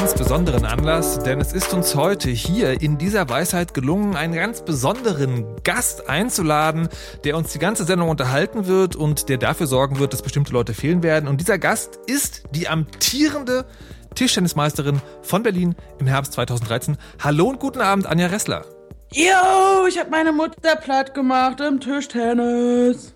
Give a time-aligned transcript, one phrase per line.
[0.00, 4.62] Ganz besonderen Anlass, denn es ist uns heute hier in dieser Weisheit gelungen, einen ganz
[4.62, 6.88] besonderen Gast einzuladen,
[7.24, 10.72] der uns die ganze Sendung unterhalten wird und der dafür sorgen wird, dass bestimmte Leute
[10.72, 11.28] fehlen werden.
[11.28, 13.66] Und dieser Gast ist die amtierende
[14.14, 16.96] Tischtennismeisterin von Berlin im Herbst 2013.
[17.22, 18.64] Hallo und guten Abend, Anja Ressler.
[19.12, 23.12] Yo, ich habe meine Mutter platt gemacht im Tischtennis.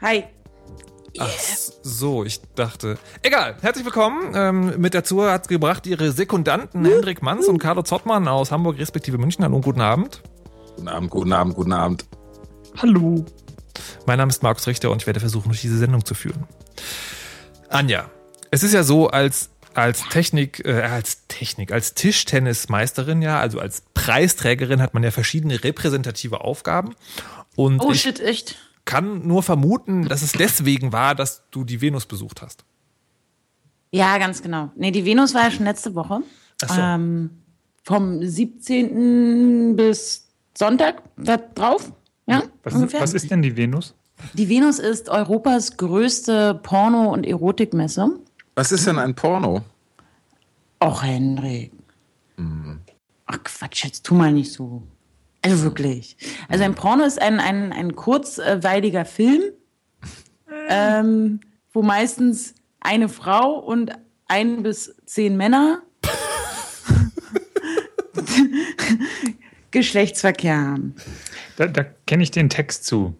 [0.00, 0.24] Hi.
[1.18, 1.30] Ach
[1.82, 2.98] so, ich dachte.
[3.22, 4.32] Egal, herzlich willkommen.
[4.34, 9.16] Ähm, mit dazu hat gebracht ihre Sekundanten Hendrik Manns und Carlo Zottmann aus Hamburg respektive
[9.18, 9.44] München.
[9.44, 10.22] Hallo und guten Abend.
[10.74, 12.04] Guten Abend, guten Abend, guten Abend.
[12.78, 13.24] Hallo.
[14.06, 16.48] Mein Name ist Markus Richter und ich werde versuchen, durch diese Sendung zu führen.
[17.68, 18.10] Anja,
[18.50, 23.82] es ist ja so, als als Technik, äh, als Technik, als Tischtennismeisterin, ja, also als
[23.94, 26.94] Preisträgerin hat man ja verschiedene repräsentative Aufgaben.
[27.56, 28.56] Und Oh ich shit, echt?
[28.84, 32.64] Kann nur vermuten, dass es deswegen war, dass du die Venus besucht hast.
[33.92, 34.70] Ja, ganz genau.
[34.76, 36.20] Nee, die Venus war ja schon letzte Woche.
[36.62, 36.80] Ach so.
[36.80, 37.30] Ähm,
[37.84, 39.76] vom 17.
[39.76, 41.92] bis Sonntag da drauf.
[42.26, 43.00] Ja, Was, ungefähr.
[43.00, 43.94] was ist denn die Venus?
[44.32, 48.08] Die Venus ist Europas größte Porno- und Erotikmesse.
[48.54, 49.62] Was ist denn ein Porno?
[50.82, 51.72] Och, Henrik.
[53.26, 54.82] Ach Quatsch, jetzt tu mal nicht so.
[55.44, 56.16] Also wirklich.
[56.48, 59.42] Also ein Porno ist ein, ein, ein kurzweiliger Film,
[60.70, 63.92] ähm, wo meistens eine Frau und
[64.26, 65.82] ein bis zehn Männer
[69.70, 70.94] Geschlechtsverkehr haben.
[71.56, 73.14] Da, da kenne ich den Text zu.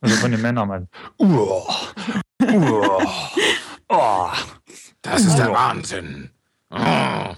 [0.00, 0.88] Also von den Männern mal.
[5.02, 6.30] Das ist der Wahnsinn.
[6.70, 7.34] Oh.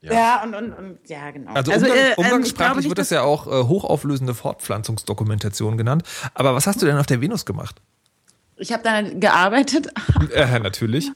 [0.00, 1.52] Ja, und, und, und ja, genau.
[1.52, 6.02] Also, Umgang, äh, ähm, umgangssprachlich nicht, wird das ja auch äh, hochauflösende Fortpflanzungsdokumentation genannt.
[6.34, 7.76] Aber was hast du denn auf der Venus gemacht?
[8.58, 9.88] Ich habe dann gearbeitet.
[10.34, 11.10] Äh, natürlich.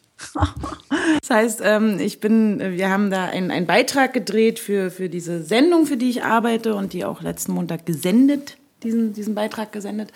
[1.21, 5.43] Das heißt, ähm, ich bin, wir haben da einen, einen Beitrag gedreht für, für diese
[5.43, 10.13] Sendung, für die ich arbeite und die auch letzten Montag gesendet, diesen, diesen Beitrag gesendet.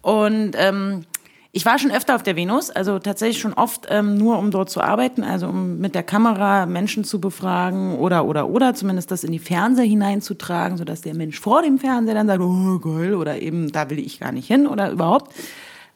[0.00, 1.04] Und ähm,
[1.52, 4.70] ich war schon öfter auf der Venus, also tatsächlich schon oft ähm, nur, um dort
[4.70, 9.24] zu arbeiten, also um mit der Kamera Menschen zu befragen oder, oder, oder zumindest das
[9.24, 13.42] in die Fernseher hineinzutragen, sodass der Mensch vor dem Fernseher dann sagt, oh geil, oder
[13.42, 15.34] eben, da will ich gar nicht hin oder überhaupt.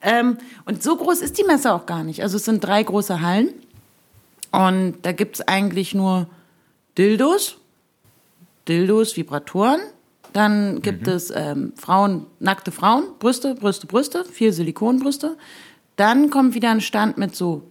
[0.02, 2.22] Ähm, und so groß ist die Messe auch gar nicht.
[2.22, 3.50] Also es sind drei große Hallen.
[4.50, 6.26] Und da gibt's eigentlich nur
[6.98, 7.58] Dildos,
[8.66, 9.80] Dildos, Vibratoren.
[10.34, 15.36] Dann gibt es ähm, Frauen, nackte Frauen, Brüste, Brüste, Brüste, vier Silikonbrüste.
[15.94, 17.62] Dann kommt wieder ein Stand mit so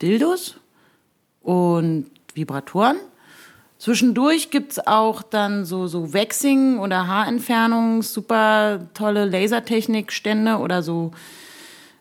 [0.00, 0.54] Dildos
[1.42, 2.98] und Vibratoren.
[3.78, 11.10] Zwischendurch gibt's auch dann so, so Waxing oder Haarentfernung, super tolle Lasertechnikstände oder so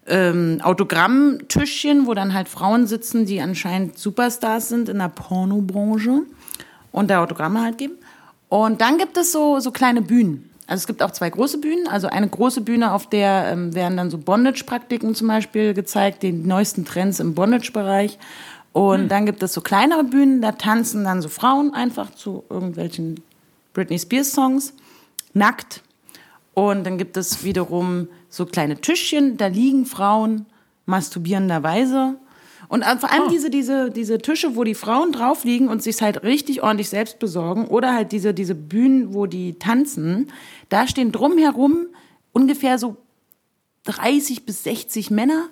[0.05, 6.21] ähm, Autogrammtischchen, wo dann halt Frauen sitzen, die anscheinend Superstars sind in der Pornobranche
[6.91, 7.95] und da Autogramme halt geben.
[8.53, 10.47] Und dann gibt es so, so kleine Bühnen.
[10.67, 11.87] Also es gibt auch zwei große Bühnen.
[11.87, 16.31] Also eine große Bühne, auf der ähm, werden dann so Bondage-Praktiken zum Beispiel gezeigt, die
[16.31, 18.19] neuesten Trends im Bondage-Bereich.
[18.71, 23.21] Und dann gibt es so kleinere Bühnen, da tanzen dann so Frauen einfach zu irgendwelchen
[23.73, 24.73] Britney Spears-Songs,
[25.33, 25.81] nackt.
[26.53, 30.45] Und dann gibt es wiederum so kleine Tischchen, da liegen Frauen
[30.85, 32.17] masturbierenderweise.
[32.67, 36.01] Und äh, vor allem diese, diese, diese Tische, wo die Frauen drauf liegen und sich
[36.01, 37.67] halt richtig ordentlich selbst besorgen.
[37.67, 40.31] Oder halt diese, diese Bühnen, wo die tanzen.
[40.69, 41.87] Da stehen drumherum
[42.31, 42.97] ungefähr so
[43.85, 45.49] 30 bis 60 Männer,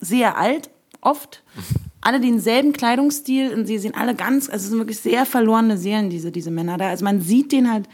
[0.00, 0.70] sehr alt,
[1.00, 1.42] oft.
[2.00, 6.10] Alle denselben Kleidungsstil und sie sehen alle ganz, also es sind wirklich sehr verlorene Seelen,
[6.10, 6.88] diese, diese Männer da.
[6.88, 7.88] Also man sieht den halt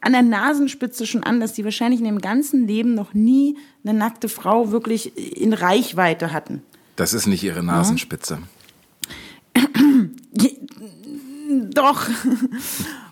[0.00, 3.98] an der Nasenspitze schon an, dass die wahrscheinlich in ihrem ganzen Leben noch nie eine
[3.98, 6.62] nackte Frau wirklich in Reichweite hatten.
[6.96, 8.38] Das ist nicht ihre Nasenspitze.
[11.72, 12.06] Doch.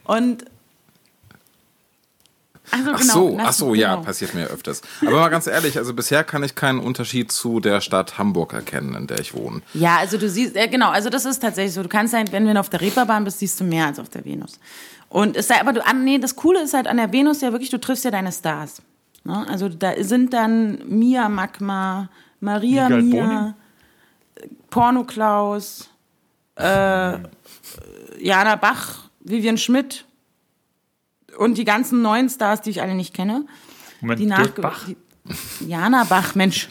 [0.05, 0.44] Und
[2.70, 4.05] also Ach genau, so, ach so, ja, genau.
[4.06, 4.81] passiert mir öfters.
[5.02, 8.94] Aber mal ganz ehrlich, also bisher kann ich keinen Unterschied zu der Stadt Hamburg erkennen,
[8.94, 9.61] in der ich wohne.
[9.75, 11.82] Ja, also du siehst, ja, genau, also das ist tatsächlich so.
[11.82, 14.25] Du kannst halt, wenn du auf der Reeperbahn bist, siehst du mehr als auf der
[14.25, 14.58] Venus.
[15.11, 17.52] Und es sei, aber du, an- nee, das Coole ist halt an der Venus ja
[17.52, 18.81] wirklich, du triffst ja deine Stars.
[19.25, 19.46] Ne?
[19.50, 22.08] Also da sind dann Mia Magma,
[22.40, 23.55] Maria Miguel Mia,
[24.73, 24.85] Boning?
[24.85, 25.89] Porno Klaus,
[26.57, 27.19] äh,
[28.19, 30.05] Jana Bach, Vivian Schmidt,
[31.39, 33.47] und die ganzen neuen Stars, die ich alle nicht kenne.
[34.01, 34.87] Moment, die Dirk Bach?
[34.87, 34.97] Die,
[35.67, 36.69] Jana Bach, Mensch.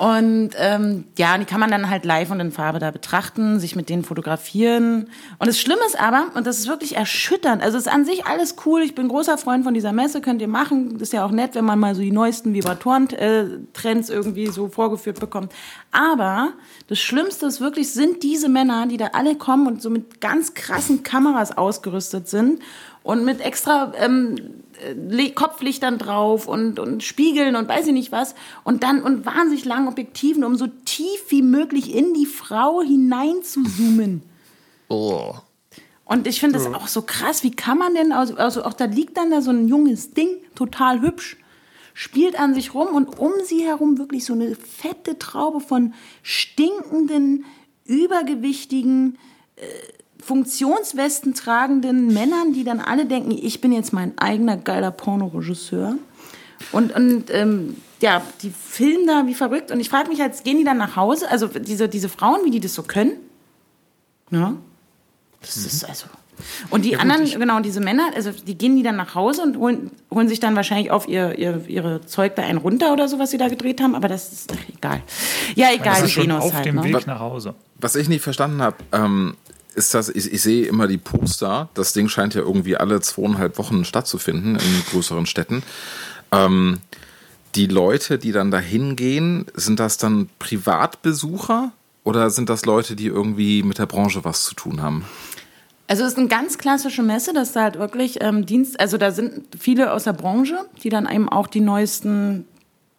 [0.00, 3.76] Und ähm, ja, die kann man dann halt live und in Farbe da betrachten, sich
[3.76, 5.10] mit denen fotografieren.
[5.38, 8.24] Und das Schlimme ist aber, und das ist wirklich erschütternd, also es ist an sich
[8.24, 10.98] alles cool, ich bin großer Freund von dieser Messe, könnt ihr machen.
[11.00, 15.52] Ist ja auch nett, wenn man mal so die neuesten Vibratoren-Trends irgendwie so vorgeführt bekommt.
[15.92, 16.54] Aber
[16.86, 20.54] das Schlimmste ist wirklich, sind diese Männer, die da alle kommen und so mit ganz
[20.54, 22.62] krassen Kameras ausgerüstet sind
[23.02, 24.59] und mit extra ähm,
[25.34, 28.34] Kopflichtern drauf und, und Spiegeln und weiß ich nicht was
[28.64, 33.42] und dann und wahnsinnig langen Objektiven, um so tief wie möglich in die Frau hinein
[33.42, 34.22] zu zoomen.
[34.88, 35.34] Oh.
[36.04, 38.86] Und ich finde das auch so krass, wie kann man denn, also, also auch da
[38.86, 41.36] liegt dann da so ein junges Ding, total hübsch,
[41.94, 47.44] spielt an sich rum und um sie herum wirklich so eine fette Traube von stinkenden,
[47.84, 49.18] übergewichtigen,
[49.54, 49.62] äh,
[50.24, 55.96] Funktionswesten tragenden Männern, die dann alle denken, ich bin jetzt mein eigener geiler Pornoregisseur.
[56.72, 59.70] Und, und ähm, ja, die filmen da wie verrückt.
[59.70, 61.30] Und ich frage mich jetzt, gehen die dann nach Hause?
[61.30, 63.12] Also diese, diese Frauen, wie die das so können?
[64.30, 64.54] Ja.
[65.40, 66.06] Das ist also.
[66.70, 69.90] Und die anderen, genau, diese Männer, also die gehen die dann nach Hause und holen,
[70.10, 73.30] holen sich dann wahrscheinlich auf ihr, ihr ihre Zeug da einen runter oder so, was
[73.30, 75.02] sie da gedreht haben, aber das ist ach, egal.
[75.54, 76.64] Ja, egal, Das die ist schon Venus auf halt.
[76.64, 76.84] dem Ne?
[76.84, 77.54] Weg nach Hause.
[77.78, 79.36] Was ich nicht verstanden habe, ähm,
[79.74, 81.68] ist das, ich, ich sehe immer die Poster.
[81.74, 85.62] Das Ding scheint ja irgendwie alle zweieinhalb Wochen stattzufinden in größeren Städten.
[86.32, 86.78] Ähm,
[87.54, 91.72] die Leute, die dann da hingehen, sind das dann Privatbesucher
[92.04, 95.04] oder sind das Leute, die irgendwie mit der Branche was zu tun haben?
[95.88, 99.10] Also es ist eine ganz klassische Messe, dass da halt wirklich ähm, Dienst, also da
[99.10, 102.44] sind viele aus der Branche, die dann eben auch die neuesten,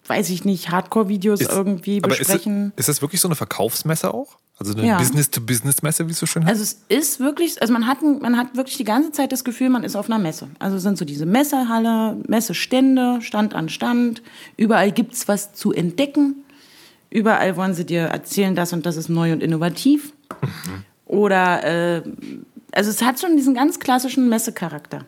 [0.07, 2.73] weiß ich nicht, Hardcore-Videos irgendwie ist, besprechen.
[2.75, 4.35] es- ist das wirklich so eine Verkaufsmesse auch?
[4.61, 4.97] Also eine Ja.
[4.99, 6.51] Business-to-Business-Messe, wie es so schön heißt?
[6.51, 9.69] Also es ist wirklich, also man hat, man hat wirklich die ganze Zeit das Gefühl,
[9.69, 10.49] man ist auf einer Messe.
[10.59, 14.21] Also es sind so diese Messehalle, Messestände, Stand an Stand.
[14.57, 16.43] Überall gibt's was zu entdecken.
[17.09, 20.13] Überall wollen sie dir erzählen, das und das ist neu und innovativ.
[21.07, 22.03] Oder, äh,
[22.71, 25.05] also es hat schon diesen ganz klassischen Messecharakter.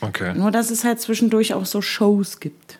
[0.00, 0.32] okay.
[0.34, 2.78] Nur, dass es halt zwischendurch auch so Shows gibt.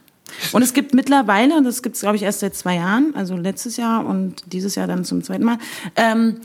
[0.52, 3.37] Und es gibt mittlerweile, und das gibt es, glaube ich, erst seit zwei Jahren, also
[3.37, 5.58] letztes Jahr und dieses Jahr dann zum zweiten Mal,
[5.96, 6.40] ähm,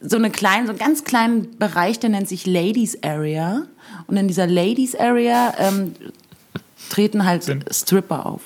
[0.00, 3.62] so, eine kleine, so einen ganz kleinen Bereich, der nennt sich Ladies Area.
[4.06, 5.94] Und in dieser Ladies Area ähm,
[6.90, 8.42] treten halt Sind- Stripper auf.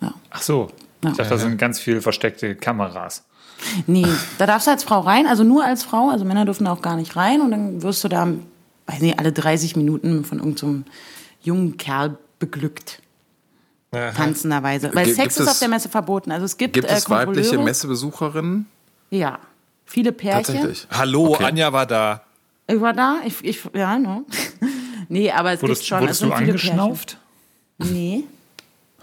[0.00, 0.14] Ja.
[0.30, 0.68] Ach so.
[1.04, 1.10] Ja.
[1.10, 3.24] Ich dachte, da sind ganz viele versteckte Kameras.
[3.86, 4.06] Nee,
[4.38, 6.82] da darfst du als Frau rein, also nur als Frau, also Männer dürfen da auch
[6.82, 8.28] gar nicht rein und dann wirst du da,
[8.86, 10.84] weiß nicht, alle 30 Minuten von irgendeinem
[11.42, 13.00] jungen Kerl beglückt.
[13.90, 14.90] Tanzenderweise.
[14.94, 16.30] Weil Gi- Sex ist auf es- der Messe verboten.
[16.30, 17.64] Also es gibt, Gibt äh, es weibliche Kontrolleure.
[17.64, 18.66] Messebesucherinnen?
[19.10, 19.38] Ja.
[19.86, 20.44] Viele Pärchen.
[20.54, 20.86] Tatsächlich.
[20.90, 21.44] Hallo, Okay.
[21.44, 22.22] Anja war da.
[22.66, 24.24] Ich war da, ich, ich ja, ne?
[25.08, 26.00] nee, aber es Wurdest, gibt schon.
[26.02, 27.16] wurdest es du sind viele angeschnauft?
[27.78, 27.94] Pärchen.
[27.94, 28.24] Nee.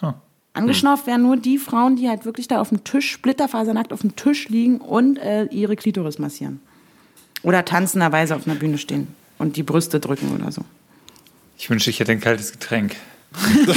[0.01, 0.13] Huh.
[0.53, 4.15] Angeschnauft werden nur die Frauen, die halt wirklich da auf dem Tisch, splitterfasernackt auf dem
[4.15, 6.59] Tisch liegen und äh, ihre Klitoris massieren.
[7.41, 9.07] Oder tanzenderweise auf einer Bühne stehen
[9.39, 10.61] und die Brüste drücken oder so.
[11.57, 12.95] Ich wünschte, ich hätte ein kaltes Getränk.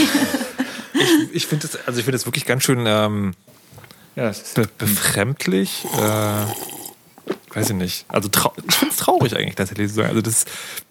[1.32, 3.34] Ich finde das, also ich finde das wirklich ganz schön ähm,
[4.16, 5.84] Ja, be befremdlich.
[5.96, 6.46] Äh,
[7.54, 8.04] weiß ich nicht.
[8.08, 8.28] Also
[8.68, 10.08] ich finde es traurig eigentlich tatsächlich zu sagen.
[10.08, 10.44] Also das,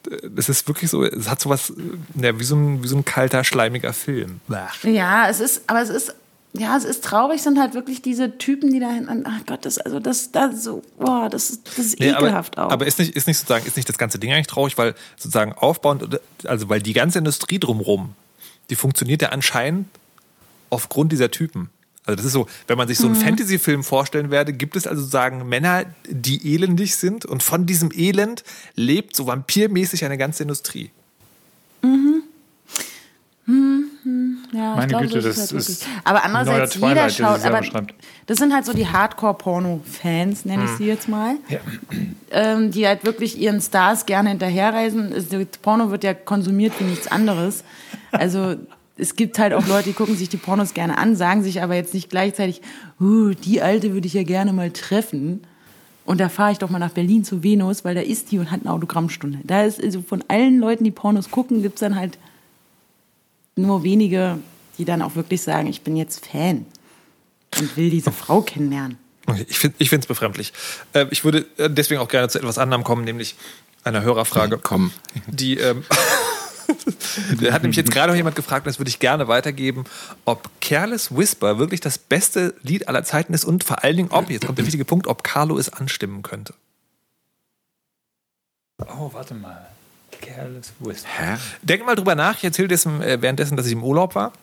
[0.10, 2.98] äh, das ist wirklich so, es hat sowas, äh, ja, wie so ein, wie so
[2.98, 4.40] ein kalter, schleimiger Film.
[4.84, 6.14] Ja, es ist, aber es ist,
[6.54, 9.78] ja, es ist traurig, sind halt wirklich diese Typen, die da hinten, ach Gott, das,
[9.78, 12.72] also das, das so, boah, das ist, das ist Nee, ekelhaft aber, auch.
[12.72, 15.54] aber ist nicht, ist nicht sozusagen, ist nicht das ganze Ding eigentlich traurig, weil sozusagen
[15.54, 18.16] aufbauend, also weil die ganze Industrie drumrum,
[18.70, 19.88] die funktioniert ja anscheinend
[20.70, 21.70] aufgrund dieser Typen.
[22.06, 25.02] Also das ist so, wenn man sich so einen Fantasy-Film vorstellen werde, gibt es also
[25.02, 28.46] sozusagen Männer, die elendig sind und von diesem Elend
[28.76, 30.92] lebt so vampirmäßig eine ganze Industrie.
[34.54, 35.86] Ja, Meine glaube, Güte, das halt ist.
[36.04, 37.94] Aber andererseits, jeder Twilight, schaut, aber schreibt.
[38.26, 41.60] das sind halt so die Hardcore-Porno-Fans, nenne ich sie jetzt mal, ja.
[42.32, 45.12] ähm, die halt wirklich ihren Stars gerne hinterherreisen.
[45.12, 45.28] Es-
[45.62, 47.64] Porno wird ja konsumiert wie nichts anderes.
[48.12, 48.56] Also
[48.98, 51.76] es gibt halt auch Leute, die gucken sich die Pornos gerne an, sagen sich aber
[51.76, 52.62] jetzt nicht gleichzeitig,
[53.00, 55.42] uh, die Alte würde ich ja gerne mal treffen.
[56.06, 58.50] Und da fahre ich doch mal nach Berlin zu Venus, weil da ist die und
[58.50, 59.40] hat eine Autogrammstunde.
[59.44, 62.18] Da ist also von allen Leuten, die Pornos gucken, gibt's dann halt
[63.58, 64.40] nur wenige,
[64.78, 66.66] die dann auch wirklich sagen, ich bin jetzt Fan
[67.60, 68.98] und will diese Frau kennenlernen.
[69.50, 70.54] Ich finde es befremdlich.
[70.94, 73.36] Äh, ich würde äh, deswegen auch gerne zu etwas anderem kommen, nämlich
[73.84, 74.58] einer Hörerfrage.
[74.58, 74.92] Komm.
[75.28, 75.84] Die, ähm,
[77.42, 79.84] da hat nämlich jetzt gerade noch jemand gefragt, und das würde ich gerne weitergeben,
[80.24, 84.30] ob Careless Whisper wirklich das beste Lied aller Zeiten ist und vor allen Dingen, ob,
[84.30, 86.54] jetzt kommt der wichtige Punkt, ob Carlo es anstimmen könnte.
[88.80, 89.68] Oh, warte mal.
[90.36, 91.10] Careless Whisper.
[91.18, 91.38] Hä?
[91.62, 92.38] Denk mal drüber nach.
[92.38, 94.34] Ich erzähle das äh, währenddessen, dass ich im Urlaub war.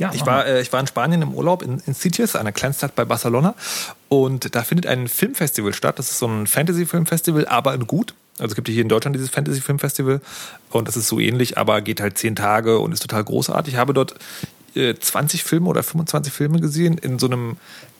[0.00, 2.94] Ja, Ich war, äh, ich war in Spanien im Urlaub in, in Sitges, einer Kleinstadt
[2.94, 3.54] bei Barcelona.
[4.08, 5.98] Und da findet ein Filmfestival statt.
[5.98, 8.14] Das ist so ein Fantasy-Filmfestival, aber in gut.
[8.38, 10.20] Also es gibt hier in Deutschland dieses Fantasy-Filmfestival.
[10.70, 13.74] Und das ist so ähnlich, aber geht halt zehn Tage und ist total großartig.
[13.74, 14.14] Ich habe dort
[14.74, 17.56] äh, 20 Filme oder 25 Filme gesehen in so einem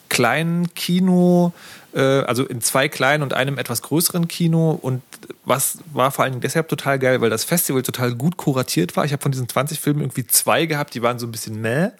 [0.08, 1.52] kleinen Kino,
[1.94, 4.78] äh, also in zwei kleinen und einem etwas größeren Kino.
[4.80, 5.02] Und
[5.44, 9.04] was war vor allen Dingen deshalb total geil, weil das Festival total gut kuratiert war.
[9.04, 11.90] Ich habe von diesen 20 Filmen irgendwie zwei gehabt, die waren so ein bisschen meh.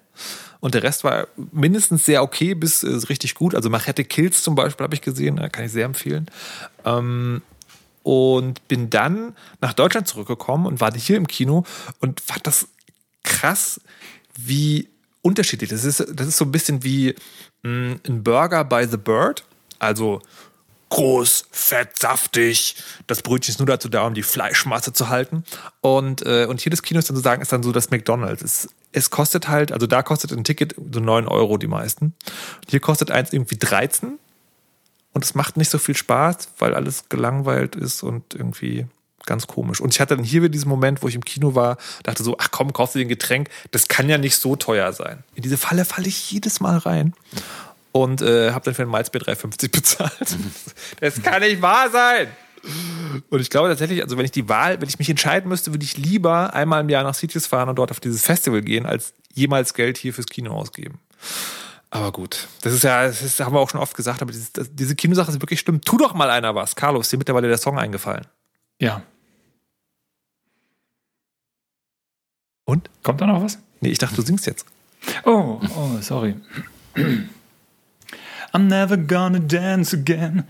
[0.59, 3.55] Und der Rest war mindestens sehr okay bis äh, richtig gut.
[3.55, 6.27] Also Machete Kills zum Beispiel habe ich gesehen, äh, kann ich sehr empfehlen.
[6.85, 7.41] Ähm,
[8.03, 11.63] und bin dann nach Deutschland zurückgekommen und war hier im Kino
[11.99, 12.67] und fand das
[13.23, 13.79] krass,
[14.37, 14.89] wie
[15.21, 15.69] unterschiedlich.
[15.69, 17.15] Das ist, das ist so ein bisschen wie
[17.63, 19.43] mh, ein Burger by the Bird.
[19.79, 20.21] Also
[20.89, 22.75] groß, fett, saftig.
[23.07, 25.43] Das Brötchen ist nur dazu da, um die Fleischmasse zu halten.
[25.81, 28.41] Und, äh, und hier das Kino ist dann sozusagen ist dann so das McDonalds.
[28.41, 32.05] Es, es kostet halt, also da kostet ein Ticket so 9 Euro die meisten.
[32.05, 34.19] Und hier kostet eins irgendwie 13.
[35.13, 38.87] Und es macht nicht so viel Spaß, weil alles gelangweilt ist und irgendwie
[39.25, 39.79] ganz komisch.
[39.79, 42.35] Und ich hatte dann hier wieder diesen Moment, wo ich im Kino war, dachte so,
[42.39, 45.23] ach komm, kaufst du dir ein Getränk, das kann ja nicht so teuer sein.
[45.35, 47.13] In diese Falle falle ich jedes Mal rein.
[47.91, 50.11] Und äh, habe dann für ein Malzbier 3,50 bezahlt.
[50.99, 52.27] Das kann nicht wahr sein.
[53.29, 55.83] Und ich glaube tatsächlich, also wenn ich die Wahl, wenn ich mich entscheiden müsste, würde
[55.83, 59.13] ich lieber einmal im Jahr nach Sitges fahren und dort auf dieses Festival gehen, als
[59.33, 60.99] jemals Geld hier fürs Kino ausgeben.
[61.91, 64.51] Aber gut, das ist ja, das ist, haben wir auch schon oft gesagt, aber dieses,
[64.51, 65.81] das, diese Kinosache ist wirklich schlimm.
[65.81, 66.75] Tu doch mal einer was.
[66.75, 68.27] Carlos, ist dir mittlerweile der Song eingefallen.
[68.79, 69.01] Ja.
[72.65, 72.89] Und?
[73.01, 73.57] Kommt da noch was?
[73.81, 74.65] Nee, ich dachte, du singst jetzt.
[75.25, 76.35] Oh, oh, sorry.
[78.53, 80.47] I'm never gonna dance again.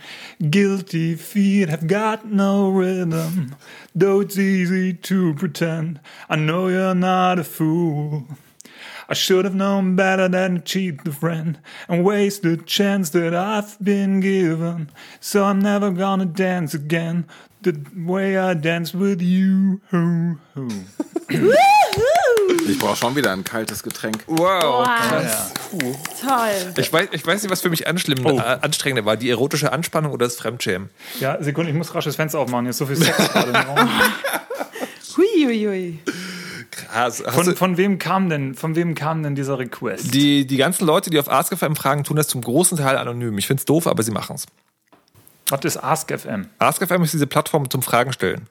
[0.49, 3.55] Guilty feet have got no rhythm.
[3.93, 5.99] Though it's easy to pretend.
[6.29, 8.27] I know you're not a fool.
[9.09, 13.33] I should have known better than to cheat the friend and waste the chance that
[13.33, 14.91] I've been given.
[15.19, 17.25] So I'm never gonna dance again
[17.63, 19.79] the way I danced with you.
[19.91, 20.67] Ho, ho.
[22.67, 24.23] Ich brauche schon wieder ein kaltes Getränk.
[24.27, 24.87] Wow.
[24.87, 26.73] Wow, toll.
[26.77, 27.91] Ich weiß, ich weiß nicht, was für mich Oh.
[27.91, 29.17] äh, anstrengender war.
[29.17, 30.89] Die erotische Anspannung oder das Fremdschämen.
[31.19, 32.65] Ja, Sekunde, ich muss rasch das Fenster aufmachen.
[32.65, 33.89] Hier ist so viel Sex gerade im Raum.
[35.17, 35.99] Huiuiui.
[36.71, 37.23] Krass.
[37.27, 40.13] Von, du- von wem kam denn, von wem kam denn dieser Request?
[40.13, 43.37] die, die ganzen Leute, die auf AskFM fragen, tun das zum großen Teil anonym.
[43.37, 44.45] Ich finde es doof, aber sie machen es.
[45.49, 46.47] Was ist AskFM?
[46.59, 48.47] AskFM ist diese Plattform zum Fragen stellen.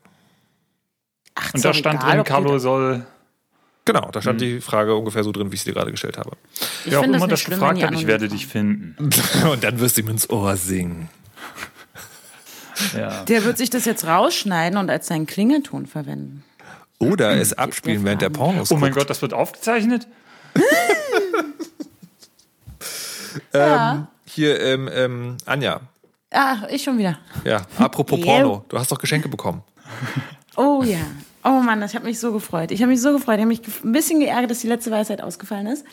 [1.34, 3.06] Ach, Und da stand egal, drin, Carlo soll,
[3.84, 6.32] Genau, da stand die Frage ungefähr so drin, wie ich sie dir gerade gestellt habe.
[6.84, 8.96] Ich wer auch immer nicht das schlimm, gefragt hat, ich werde dich finden.
[9.50, 11.08] Und dann wirst du ihm ins Ohr singen.
[12.94, 13.24] Ja.
[13.24, 16.44] Der wird sich das jetzt rausschneiden und als seinen Klingelton verwenden.
[16.98, 19.00] Oder es abspielen, während der Pornos Oh mein guckt.
[19.00, 20.06] Gott, das wird aufgezeichnet?
[23.54, 24.08] Ja.
[24.24, 25.80] Hier, ähm, ähm, Anja.
[26.30, 27.18] Ach, ich schon wieder.
[27.44, 28.20] Ja, apropos.
[28.20, 28.64] Porno.
[28.68, 29.62] Du hast doch Geschenke bekommen.
[30.60, 30.98] Oh ja.
[31.44, 32.72] Oh Mann, das hat mich so gefreut.
[32.72, 33.36] Ich habe mich so gefreut.
[33.36, 35.84] Ich habe mich ein bisschen geärgert, dass die letzte Weisheit ausgefallen ist.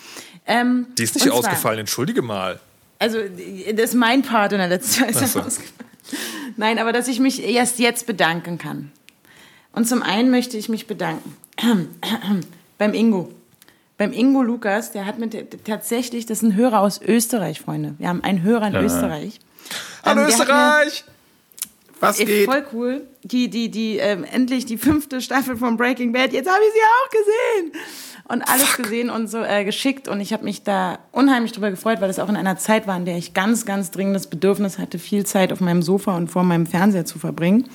[0.48, 2.60] Ähm, Die ist nicht zwar- ausgefallen, entschuldige mal.
[2.98, 3.20] Also,
[3.76, 5.42] das ist mein Part in der letzten Weisheit so.
[5.42, 5.76] ausgefallen.
[6.58, 8.92] Nein, aber dass ich mich erst jetzt bedanken kann.
[9.72, 11.36] Und zum einen möchte ich mich bedanken
[12.80, 13.32] beim Ingo.
[14.00, 17.94] Beim Ingo Lukas, der hat mit tatsächlich, das ist ein Hörer aus Österreich, Freunde.
[18.00, 19.40] Wir haben einen Hörer in Österreich.
[20.06, 21.04] Hallo Ähm, Österreich!
[22.00, 22.46] Was Ey, geht?
[22.46, 23.08] voll cool.
[23.24, 26.34] Die, die, die, ähm, endlich die fünfte Staffel von Breaking Bad.
[26.34, 27.82] Jetzt habe ich sie auch gesehen.
[28.28, 30.08] Und alles gesehen und so äh, geschickt.
[30.08, 32.98] Und ich habe mich da unheimlich drüber gefreut, weil es auch in einer Zeit war,
[32.98, 36.44] in der ich ganz, ganz dringendes Bedürfnis hatte, viel Zeit auf meinem Sofa und vor
[36.44, 37.70] meinem Fernseher zu verbringen.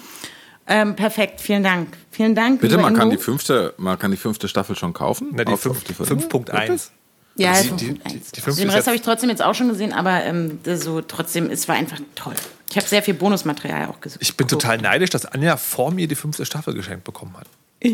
[0.66, 1.96] Ähm, perfekt, vielen Dank.
[2.10, 2.60] Vielen Dank.
[2.60, 5.28] Bitte, man kann, die fünfte, man kann die fünfte Staffel schon kaufen?
[5.32, 6.90] Na, die Auf- fünf- auf die fünf- 5.1.
[7.42, 9.92] Ja, Die- die, die- die, fünfte Den Rest habe ich trotzdem jetzt auch schon gesehen,
[9.92, 12.34] aber ähm, so trotzdem, es war einfach toll.
[12.70, 14.18] Ich habe sehr viel Bonusmaterial auch gesehen.
[14.22, 17.46] Ich bin total neidisch, dass Anja vor mir die fünfte Staffel geschenkt bekommen hat.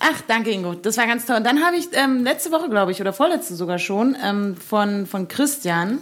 [0.00, 0.74] Ach, danke Ingo.
[0.74, 1.36] Das war ganz toll.
[1.36, 5.06] Und dann habe ich ähm, letzte Woche, glaube ich, oder vorletzte sogar schon, ähm, von,
[5.06, 5.98] von Christian.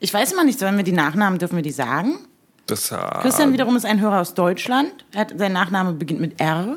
[0.00, 2.18] Ich weiß immer nicht, sollen wir die Nachnamen, dürfen wir die sagen?
[2.66, 4.92] Das, äh, Christian wiederum ist ein Hörer aus Deutschland.
[5.12, 6.76] Er hat, sein Nachname beginnt mit R.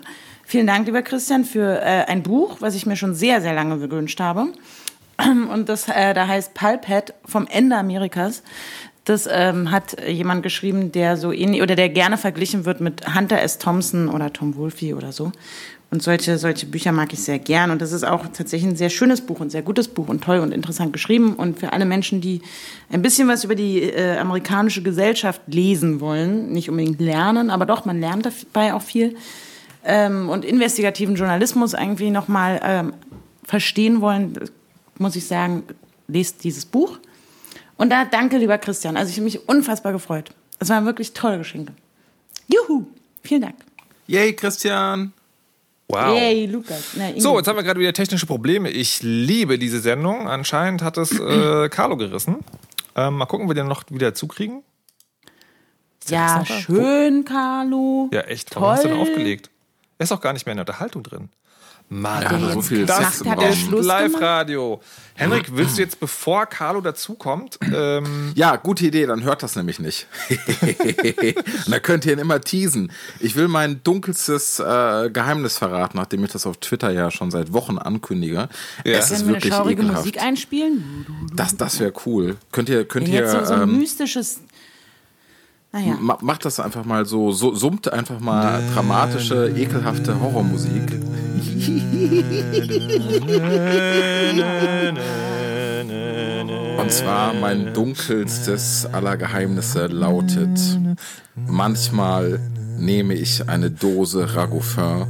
[0.51, 3.79] Vielen Dank, lieber Christian, für äh, ein Buch, was ich mir schon sehr, sehr lange
[3.79, 4.48] gewünscht habe.
[5.17, 8.43] Und das äh, da heißt Pulphead vom Ende Amerikas.
[9.05, 13.41] Das ähm, hat jemand geschrieben, der so ähnlich oder der gerne verglichen wird mit Hunter
[13.41, 13.60] S.
[13.60, 15.31] Thompson oder Tom Wolfe oder so.
[15.89, 17.72] Und solche, solche Bücher mag ich sehr gern.
[17.72, 20.39] Und das ist auch tatsächlich ein sehr schönes Buch, ein sehr gutes Buch und toll
[20.39, 21.34] und interessant geschrieben.
[21.36, 22.41] Und für alle Menschen, die
[22.91, 27.86] ein bisschen was über die äh, amerikanische Gesellschaft lesen wollen, nicht unbedingt lernen, aber doch,
[27.86, 29.15] man lernt dabei auch viel.
[29.83, 32.93] Ähm, und investigativen Journalismus irgendwie nochmal ähm,
[33.43, 34.38] verstehen wollen,
[34.97, 35.63] muss ich sagen,
[36.07, 37.00] lest dieses Buch.
[37.77, 38.95] Und da danke, lieber Christian.
[38.95, 40.31] Also ich habe mich unfassbar gefreut.
[40.59, 41.73] Es waren wirklich tolle Geschenke.
[42.47, 42.85] Juhu!
[43.23, 43.55] Vielen Dank.
[44.07, 45.13] Yay, Christian!
[45.88, 46.15] Wow.
[46.15, 46.91] Yay, Lukas.
[46.95, 47.09] Na.
[47.17, 48.69] So, jetzt haben wir gerade wieder technische Probleme.
[48.69, 50.27] Ich liebe diese Sendung.
[50.27, 52.38] Anscheinend hat es äh, Carlo gerissen.
[52.95, 54.63] Ähm, mal gucken, ob wir den noch wieder zukriegen.
[56.07, 56.53] ja, noch da?
[56.53, 58.09] schön, Carlo.
[58.13, 58.55] Ja, echt.
[58.55, 59.07] Warum hast du denn Toll.
[59.07, 59.50] aufgelegt?
[60.01, 61.29] Er ist auch gar nicht mehr in der Unterhaltung drin.
[61.88, 63.53] Mann, Ja, jetzt so viel Sex im hat, er Raum.
[63.55, 64.01] Schluss gemacht?
[64.01, 64.81] Live-Radio.
[65.13, 69.77] Henrik, willst du jetzt, bevor Carlo dazukommt, ähm, Ja, gute Idee, dann hört das nämlich
[69.77, 70.08] nicht.
[71.65, 72.91] Und da könnt ihr ihn immer teasen.
[73.20, 77.53] Ich will mein dunkelstes äh, Geheimnis verraten, nachdem ich das auf Twitter ja schon seit
[77.53, 78.50] Wochen ankündige.
[78.84, 78.98] Ja.
[78.98, 80.05] Es ist Können wir eine wirklich schaurige ekelhaft.
[80.05, 81.29] Musik einspielen?
[81.36, 82.38] Das, das wäre cool.
[82.51, 84.39] Könnt ihr, könnt Wenn ihr, jetzt so, so ein ähm, mystisches.
[85.73, 85.95] Naja.
[86.01, 90.99] ma macht das einfach mal so, so, summt einfach mal dramatische, ekelhafte Horrormusik.
[96.77, 100.59] Und zwar mein dunkelstes aller Geheimnisse lautet,
[101.47, 102.39] manchmal
[102.77, 105.05] nehme ich eine Dose Ragoufin,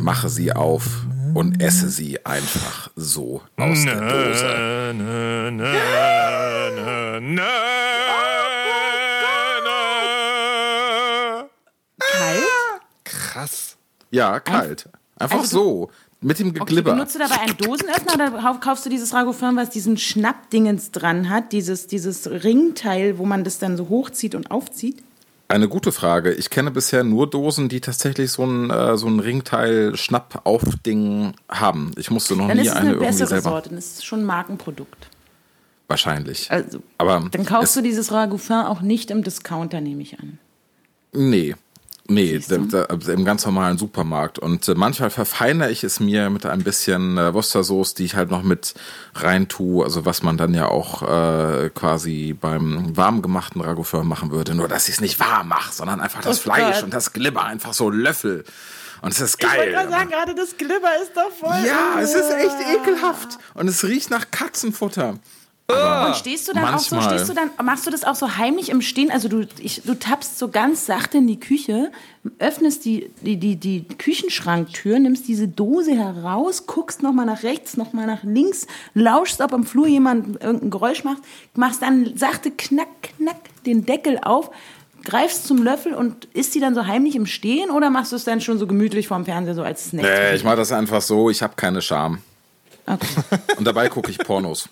[0.00, 4.74] mache sie auf und esse sie einfach so aus der Dose.
[13.34, 13.76] Krass.
[14.10, 14.88] Ja, kalt.
[15.18, 15.90] Einfach Also so.
[16.20, 16.92] Mit dem Okay, Geglibber.
[16.92, 21.52] benutzt du dabei einen Dosenöffner oder kaufst du dieses Ragoufin, was diesen Schnappdingens dran hat?
[21.52, 25.02] Dieses, dieses Ringteil, wo man das dann so hochzieht und aufzieht?
[25.48, 26.32] Eine gute Frage.
[26.32, 31.92] Ich kenne bisher nur Dosen, die tatsächlich so ein, äh, so ein Ringteil-Schnapp-Auf-Ding haben.
[31.96, 33.50] Ich musste noch Dann nie ist es eine eine irgendwie bessere selber.
[33.50, 33.68] Sorte.
[33.74, 35.08] Das ist schon ein Markenprodukt.
[35.88, 36.50] Wahrscheinlich.
[36.50, 40.38] Also, Aber Dann kaufst es, du dieses Ragoufin auch nicht im Discounter, nehme ich an.
[41.12, 41.54] Nee.
[42.06, 44.38] Nee, da, im ganz normalen Supermarkt.
[44.38, 48.30] Und äh, manchmal verfeinere ich es mir mit ein bisschen äh, Worcestersoße, die ich halt
[48.30, 48.74] noch mit
[49.14, 49.82] rein tue.
[49.84, 54.54] Also was man dann ja auch äh, quasi beim warm gemachten Ragoufin machen würde.
[54.54, 56.84] Nur, dass ich es nicht warm mache, sondern einfach das Oh Fleisch Gott.
[56.84, 58.44] und das Glibber einfach so Löffel.
[59.00, 59.72] Und es ist Ich wollte geil.
[59.72, 61.56] gerade sagen, gerade das Glibber ist doch voll.
[61.66, 63.38] Ja, es ist echt ekelhaft.
[63.54, 65.18] Und es riecht nach Katzenfutter.
[65.66, 67.18] Und stehst du dann auch so, manchmal.
[67.18, 69.10] stehst du dann, machst du das auch so heimlich im Stehen?
[69.10, 71.90] Also du, ich, du tappst so ganz sachte in die Küche,
[72.38, 78.06] öffnest die, die, die, die Küchenschranktür, nimmst diese Dose heraus, guckst nochmal nach rechts, nochmal
[78.06, 81.22] nach links, lauschst, ob am Flur jemand irgendein Geräusch macht,
[81.54, 84.50] machst dann sachte knack, knack den Deckel auf,
[85.04, 88.24] greifst zum Löffel und isst die dann so heimlich im Stehen oder machst du es
[88.24, 90.04] dann schon so gemütlich vorm Fernseher so als Snack?
[90.04, 91.30] Nee, ich mache das einfach so.
[91.30, 92.18] Ich habe keine Scham.
[92.86, 93.06] Okay.
[93.56, 94.68] Und dabei gucke ich Pornos.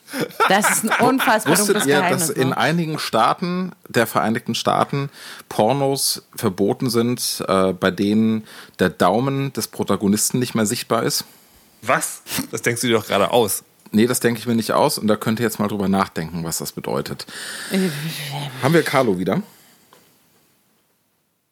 [0.48, 2.26] Das ist ein unfassbar Wusstet ihr, Geheimnis.
[2.26, 2.56] dass in ne?
[2.56, 5.08] einigen Staaten der Vereinigten Staaten
[5.48, 8.44] Pornos verboten sind, äh, bei denen
[8.78, 11.24] der Daumen des Protagonisten nicht mehr sichtbar ist?
[11.80, 12.22] Was?
[12.50, 13.64] Das denkst du dir doch gerade aus.
[13.92, 16.44] Nee, das denke ich mir nicht aus und da könnt ihr jetzt mal drüber nachdenken,
[16.44, 17.26] was das bedeutet.
[18.62, 19.42] Haben wir Carlo wieder?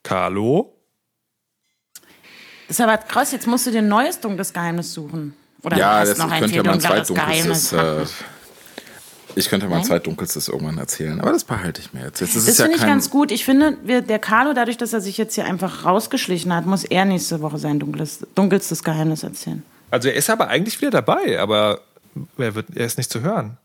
[0.03, 0.75] Carlo?
[2.79, 5.35] Aber krass, jetzt musst du dir ein neues dunkles Geheimnis suchen.
[5.63, 7.71] Oder ja, das noch könnte dunkleres zweitdunkelstes.
[7.71, 8.11] Geheimnis.
[8.11, 8.25] Äh,
[9.37, 12.21] ich könnte ja mal ein zweitdunkelstes irgendwann erzählen, aber das behalte ich mir jetzt.
[12.21, 13.31] jetzt ist das ja finde ich ganz gut.
[13.31, 16.85] Ich finde, wir, der Carlo, dadurch, dass er sich jetzt hier einfach rausgeschlichen hat, muss
[16.85, 19.63] er nächste Woche sein dunkles, dunkelstes Geheimnis erzählen.
[19.91, 21.81] Also er ist aber eigentlich wieder dabei, aber
[22.39, 23.57] er, wird, er ist nicht zu hören.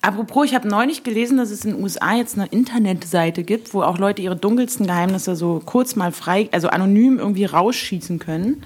[0.00, 3.82] Apropos, ich habe neulich gelesen, dass es in den USA jetzt eine Internetseite gibt, wo
[3.82, 8.64] auch Leute ihre dunkelsten Geheimnisse so kurz mal frei, also anonym irgendwie rausschießen können,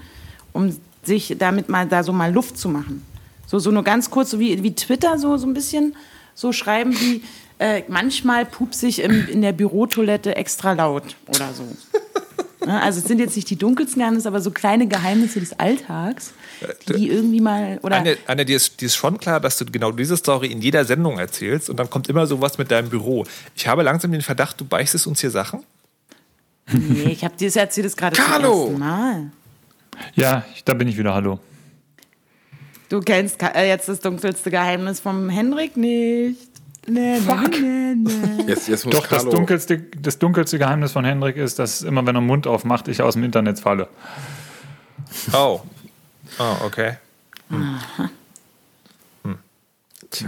[0.53, 3.05] um sich damit mal da so mal Luft zu machen.
[3.47, 5.95] So, so nur ganz kurz, so wie, wie Twitter, so, so ein bisschen
[6.33, 7.23] so schreiben wie,
[7.59, 11.63] äh, manchmal pups ich im, in der Bürotoilette extra laut oder so.
[12.65, 16.33] Ne, Also es sind jetzt nicht die dunkelsten Geheimnisse, aber so kleine Geheimnisse des Alltags,
[16.89, 19.91] die irgendwie mal oder Anja, Anja dir, ist, dir ist schon klar, dass du genau
[19.91, 23.25] diese Story in jeder Sendung erzählst und dann kommt immer sowas mit deinem Büro.
[23.55, 25.63] Ich habe langsam den Verdacht, du beichtest uns hier Sachen.
[26.71, 29.31] nee, ich habe dir das erzählt das gerade zum ersten Mal.
[30.15, 31.13] Ja, da bin ich wieder.
[31.13, 31.39] Hallo.
[32.89, 36.55] Du kennst äh, jetzt das dunkelste Geheimnis vom Henrik nicht.
[36.87, 37.49] Nee, Fuck.
[37.59, 38.43] nee, nee.
[38.47, 42.15] Jetzt, jetzt muss Doch, das dunkelste, das dunkelste Geheimnis von Hendrik ist, dass immer, wenn
[42.15, 43.87] er den Mund aufmacht, ich aus dem Internet falle.
[45.33, 45.61] Oh.
[46.37, 46.97] Oh, okay.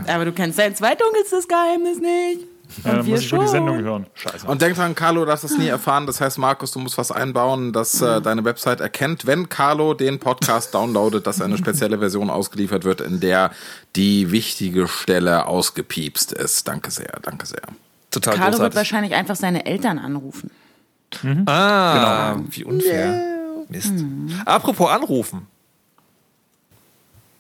[0.08, 2.48] Aber du kennst dein zweitdunkelstes Geheimnis nicht.
[2.84, 3.48] Ja, wir muss ich wohl die schon.
[3.48, 4.06] Sendung hören.
[4.14, 4.48] Scheiße.
[4.48, 6.06] Und denk dran, Carlo darf das nie erfahren.
[6.06, 10.20] Das heißt, Markus, du musst was einbauen, dass äh, deine Website erkennt, wenn Carlo den
[10.20, 13.52] Podcast downloadet, dass eine spezielle Version ausgeliefert wird, in der
[13.96, 16.68] die wichtige Stelle ausgepiepst ist.
[16.68, 17.62] Danke sehr, danke sehr.
[18.12, 18.76] Total Carlo wird großartig.
[18.76, 20.52] wahrscheinlich einfach seine Eltern anrufen.
[21.46, 23.24] Ah, wie unfair.
[23.70, 23.94] Mist.
[24.46, 25.48] Apropos anrufen.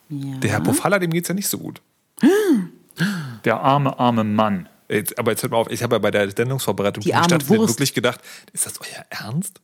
[0.09, 0.37] Ja.
[0.37, 1.81] Der Herr Pofalla, dem geht's ja nicht so gut.
[3.45, 4.67] Der arme, arme Mann.
[4.89, 7.25] Jetzt, aber jetzt hört mal auf, ich habe ja bei der Sendungsvorbereitung Die die arme
[7.25, 7.73] stattfindet Wurst.
[7.75, 8.21] wirklich gedacht,
[8.53, 9.59] ist das euer Ernst?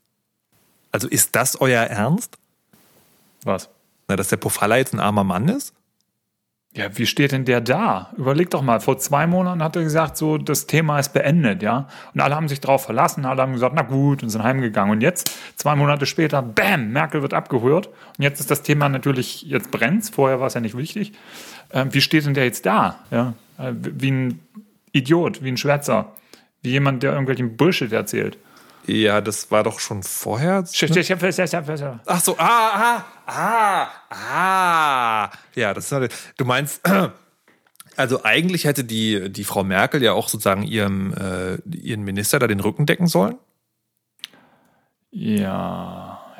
[0.91, 2.37] Also ist das euer Ernst?
[3.43, 3.69] Was?
[4.07, 5.73] Na, dass der Pofalla jetzt ein armer Mann ist?
[6.75, 8.11] Ja, wie steht denn der da?
[8.17, 11.87] Überleg doch mal, vor zwei Monaten hat er gesagt, so, das Thema ist beendet, ja?
[12.15, 14.91] Und alle haben sich drauf verlassen, alle haben gesagt, na gut, und sind heimgegangen.
[14.91, 17.87] Und jetzt, zwei Monate später, bam, Merkel wird abgehört.
[17.87, 21.13] Und jetzt ist das Thema natürlich, jetzt brennt's, vorher war es ja nicht wichtig.
[21.71, 22.97] Ähm, wie steht denn der jetzt da?
[23.11, 23.33] Ja?
[23.59, 24.39] Äh, Wie ein
[24.93, 26.13] Idiot, wie ein Schwätzer,
[26.61, 28.37] wie jemand, der irgendwelchen Bullshit erzählt.
[28.85, 30.55] Ja, das war doch schon vorher.
[30.55, 30.61] Ja,
[32.05, 35.31] Ach so, ah, ah, ah, ah.
[35.55, 36.81] Ja, das ist, du meinst,
[37.95, 42.47] also eigentlich hätte die, die Frau Merkel ja auch sozusagen ihrem, äh, ihren Minister da
[42.47, 43.37] den Rücken decken sollen.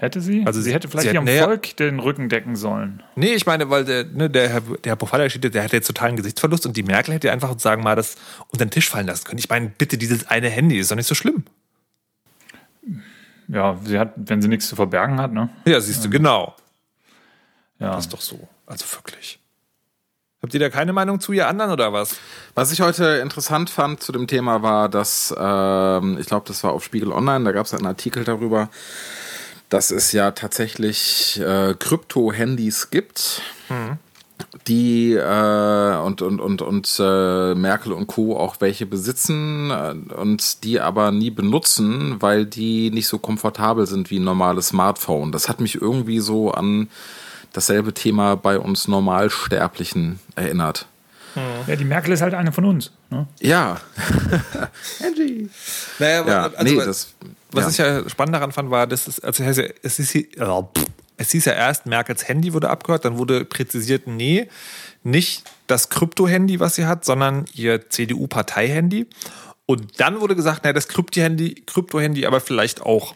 [0.03, 0.43] Hätte sie?
[0.45, 1.45] Also sie hätte vielleicht sie hat- ihrem naja.
[1.45, 3.01] Volk den Rücken decken sollen.
[3.15, 6.15] Nee, ich meine, weil der, ne, der Herr, der Herr Pofalla der hat jetzt totalen
[6.15, 8.15] Gesichtsverlust und die Merkel hätte einfach sozusagen mal das
[8.49, 9.39] unter den Tisch fallen lassen können.
[9.39, 11.43] Ich meine, bitte, dieses eine Handy ist doch nicht so schlimm.
[13.47, 15.49] Ja, sie hat, wenn sie nichts zu verbergen hat, ne?
[15.65, 16.55] Ja, siehst du, genau.
[17.79, 17.95] Ja.
[17.95, 18.47] Das ist doch so.
[18.65, 19.39] Also wirklich.
[20.41, 22.17] Habt ihr da keine Meinung zu ihr anderen oder was?
[22.53, 26.73] Was ich heute interessant fand zu dem Thema war, dass, ähm, ich glaube, das war
[26.73, 28.69] auf Spiegel Online, da gab es einen Artikel darüber,
[29.73, 33.41] dass es ja tatsächlich äh, Krypto-Handys gibt,
[34.67, 38.37] die äh, und, und, und, und äh, Merkel und Co.
[38.37, 44.11] auch welche besitzen äh, und die aber nie benutzen, weil die nicht so komfortabel sind
[44.11, 45.31] wie ein normales Smartphone.
[45.31, 46.87] Das hat mich irgendwie so an
[47.51, 50.85] dasselbe Thema bei uns Normalsterblichen erinnert.
[51.65, 52.91] ja, die Merkel ist halt eine von uns.
[53.09, 53.25] Ne?
[53.39, 53.81] Ja,
[55.97, 57.07] Naja, ja, also, nee, das.
[57.53, 57.97] Was ja.
[57.97, 59.57] ich ja spannend daran fand, war, dass es, also es,
[59.97, 60.85] hieß ja- es, ja, pff,
[61.17, 64.49] es hieß ja erst, Merkels Handy wurde abgehört, dann wurde präzisiert, nee,
[65.03, 69.07] nicht das Krypto-Handy, was sie hat, sondern ihr CDU-Partei-Handy.
[69.65, 73.13] Und dann wurde gesagt, naja, das Krypto-Handy, Krypto-Handy aber vielleicht auch.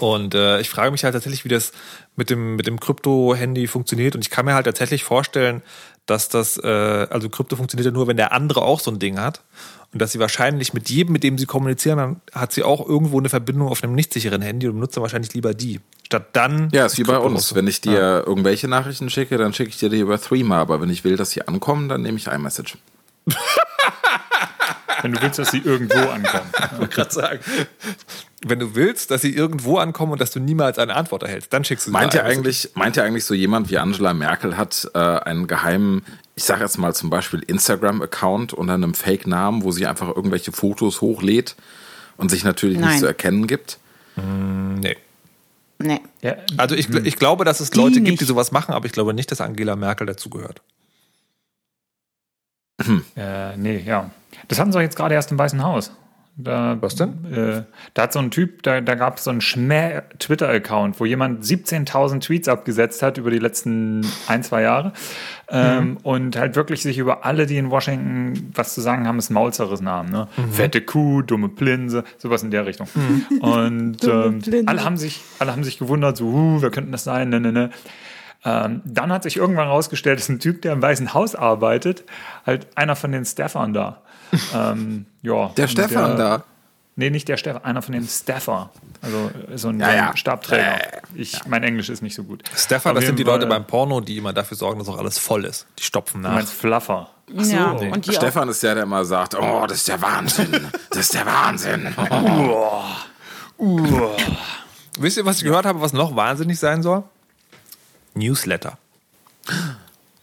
[0.00, 1.72] Und äh, ich frage mich halt tatsächlich, wie das
[2.16, 4.14] mit dem, mit dem Krypto-Handy funktioniert.
[4.14, 5.62] Und ich kann mir halt tatsächlich vorstellen,
[6.06, 9.18] dass das, äh, also Krypto funktioniert ja nur, wenn der andere auch so ein Ding
[9.18, 9.42] hat.
[9.92, 13.18] Und dass sie wahrscheinlich mit jedem, mit dem sie kommunizieren, dann hat sie auch irgendwo
[13.18, 15.80] eine Verbindung auf einem nicht sicheren Handy und benutzt dann wahrscheinlich lieber die.
[16.04, 16.68] Statt dann.
[16.72, 17.54] Ja, ist wie bei uns.
[17.54, 20.58] Wenn ich dir irgendwelche Nachrichten schicke, dann schicke ich dir die über Threema.
[20.58, 22.76] Aber wenn ich will, dass sie ankommen, dann nehme ich iMessage.
[25.02, 26.50] Wenn du willst, dass sie irgendwo ankommen.
[26.90, 27.40] gerade sagen.
[28.44, 31.64] Wenn du willst, dass sie irgendwo ankommen und dass du niemals eine Antwort erhältst, dann
[31.64, 32.32] schickst du sie Meint ja ein.
[32.32, 36.04] eigentlich, meint ja eigentlich so jemand wie Angela Merkel hat äh, einen geheimen,
[36.38, 41.00] ich sage jetzt mal zum Beispiel Instagram-Account unter einem Fake-Namen, wo sie einfach irgendwelche Fotos
[41.00, 41.56] hochlädt
[42.16, 42.90] und sich natürlich Nein.
[42.90, 43.78] nicht zu erkennen gibt.
[44.16, 44.96] Nee.
[45.80, 46.00] Nee.
[46.22, 48.20] Ja, Also ich, ich glaube, dass es Die Leute gibt, nicht.
[48.20, 50.62] die sowas machen, aber ich glaube nicht, dass Angela Merkel dazugehört.
[53.16, 54.10] äh, nee, ja.
[54.46, 55.90] Das hatten sie doch jetzt gerade erst im Weißen Haus.
[56.40, 57.24] Da, Was denn?
[57.32, 61.44] Äh, da hat so ein Typ, da, da gab es so einen Schmäh-Twitter-Account, wo jemand
[61.44, 64.92] 17.000 Tweets abgesetzt hat über die letzten ein, zwei Jahre.
[65.50, 69.30] Ähm, Und halt wirklich sich über alle, die in Washington was zu sagen haben, das
[69.30, 70.10] Maul zerrissen haben.
[70.10, 70.28] Ne?
[70.52, 72.86] Fette Kuh, dumme Plinse, sowas in der Richtung.
[73.40, 77.02] Und Dumme ähm, alle, haben sich, alle haben sich gewundert, so, huh, wer könnte das
[77.02, 77.30] sein?
[77.30, 77.70] Ne, ne, ne.
[78.44, 82.04] Ähm, dann hat sich irgendwann herausgestellt, dass ein Typ, der im Weißen Haus arbeitet,
[82.46, 84.02] halt einer von den Staffern da.
[84.54, 86.44] Ähm, ja, Der Stefan da.
[86.96, 88.70] Nee, nicht der Stefan, einer von den Staffer.
[89.02, 90.16] Also so ein, Ja, so ja.
[90.16, 90.78] Stabträger.
[91.14, 92.42] Ich, Mein Englisch ist nicht so gut.
[92.56, 95.16] Stefan, Auf das sind die Leute beim Porno, die immer dafür sorgen, dass auch alles
[95.16, 95.66] voll ist.
[95.78, 96.34] Die stopfen Du nach.
[96.34, 97.08] meinst Fluffer.
[97.32, 97.92] ja, nee.
[97.92, 100.66] und Stefan ist der, der immer sagt, oh, das ist der Wahnsinn.
[100.90, 101.94] Das ist der Wahnsinn.
[104.98, 107.04] Wisst ihr, was ich gehört habe, was noch wahnsinnig sein soll?
[108.14, 108.76] Newsletter.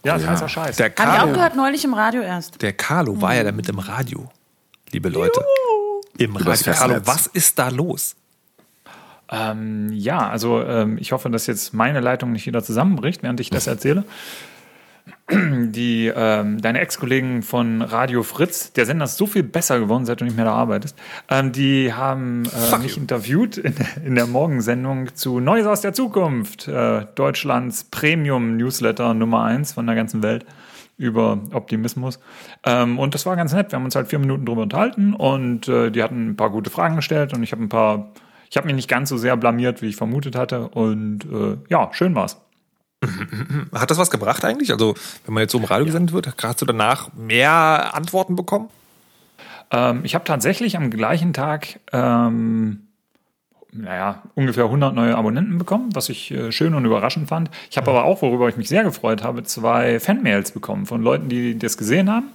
[0.05, 0.29] Ja, das ja.
[0.29, 0.75] heißt ja Scheiß.
[0.77, 2.61] Der Hab ich auch Carlo, gehört, neulich im Radio erst.
[2.61, 4.29] der Carlo war ja da mit im Radio,
[4.91, 5.43] liebe Leute.
[6.17, 6.73] Im Übers Radio.
[6.73, 7.07] Carlo, Festnetz.
[7.07, 8.15] was ist da los?
[9.31, 13.49] Ähm, ja, also ähm, ich hoffe, dass jetzt meine Leitung nicht wieder zusammenbricht, während ich
[13.49, 14.03] das erzähle.
[15.31, 20.21] Die, ähm, deine Ex-Kollegen von Radio Fritz, der Sender ist so viel besser geworden, seit
[20.21, 20.95] du nicht mehr da arbeitest,
[21.29, 23.73] ähm, die haben äh, mich interviewt in,
[24.05, 29.95] in, der Morgensendung zu Neues aus der Zukunft, äh, Deutschlands Premium-Newsletter Nummer 1 von der
[29.95, 30.45] ganzen Welt
[30.97, 32.19] über Optimismus.
[32.63, 33.71] Ähm, und das war ganz nett.
[33.71, 36.69] Wir haben uns halt vier Minuten drüber unterhalten und äh, die hatten ein paar gute
[36.69, 38.11] Fragen gestellt und ich habe ein paar,
[38.51, 40.67] ich habe mich nicht ganz so sehr blamiert, wie ich vermutet hatte.
[40.69, 42.44] Und äh, ja, schön war's.
[43.73, 44.71] Hat das was gebracht eigentlich?
[44.71, 48.69] Also, wenn man jetzt so im Radio gesendet wird, hast du danach mehr Antworten bekommen?
[49.71, 52.87] Ähm, ich habe tatsächlich am gleichen Tag, ähm,
[53.71, 57.49] naja, ungefähr 100 neue Abonnenten bekommen, was ich äh, schön und überraschend fand.
[57.69, 61.29] Ich habe aber auch, worüber ich mich sehr gefreut habe, zwei Fanmails bekommen von Leuten,
[61.29, 62.29] die das gesehen haben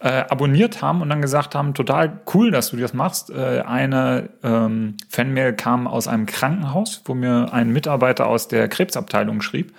[0.00, 3.30] äh, abonniert haben und dann gesagt haben, total cool, dass du das machst.
[3.30, 9.42] Äh, eine ähm, Fanmail kam aus einem Krankenhaus, wo mir ein Mitarbeiter aus der Krebsabteilung
[9.42, 9.74] schrieb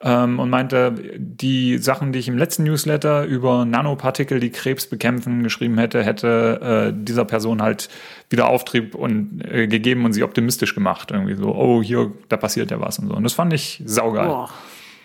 [0.00, 5.42] ähm, und meinte, die Sachen, die ich im letzten Newsletter über Nanopartikel, die Krebs bekämpfen,
[5.42, 7.88] geschrieben hätte, hätte äh, dieser Person halt
[8.28, 11.10] wieder Auftrieb und äh, gegeben und sie optimistisch gemacht.
[11.12, 13.14] Irgendwie so, oh, hier, da passiert ja was und so.
[13.14, 14.48] Und das fand ich saugeil.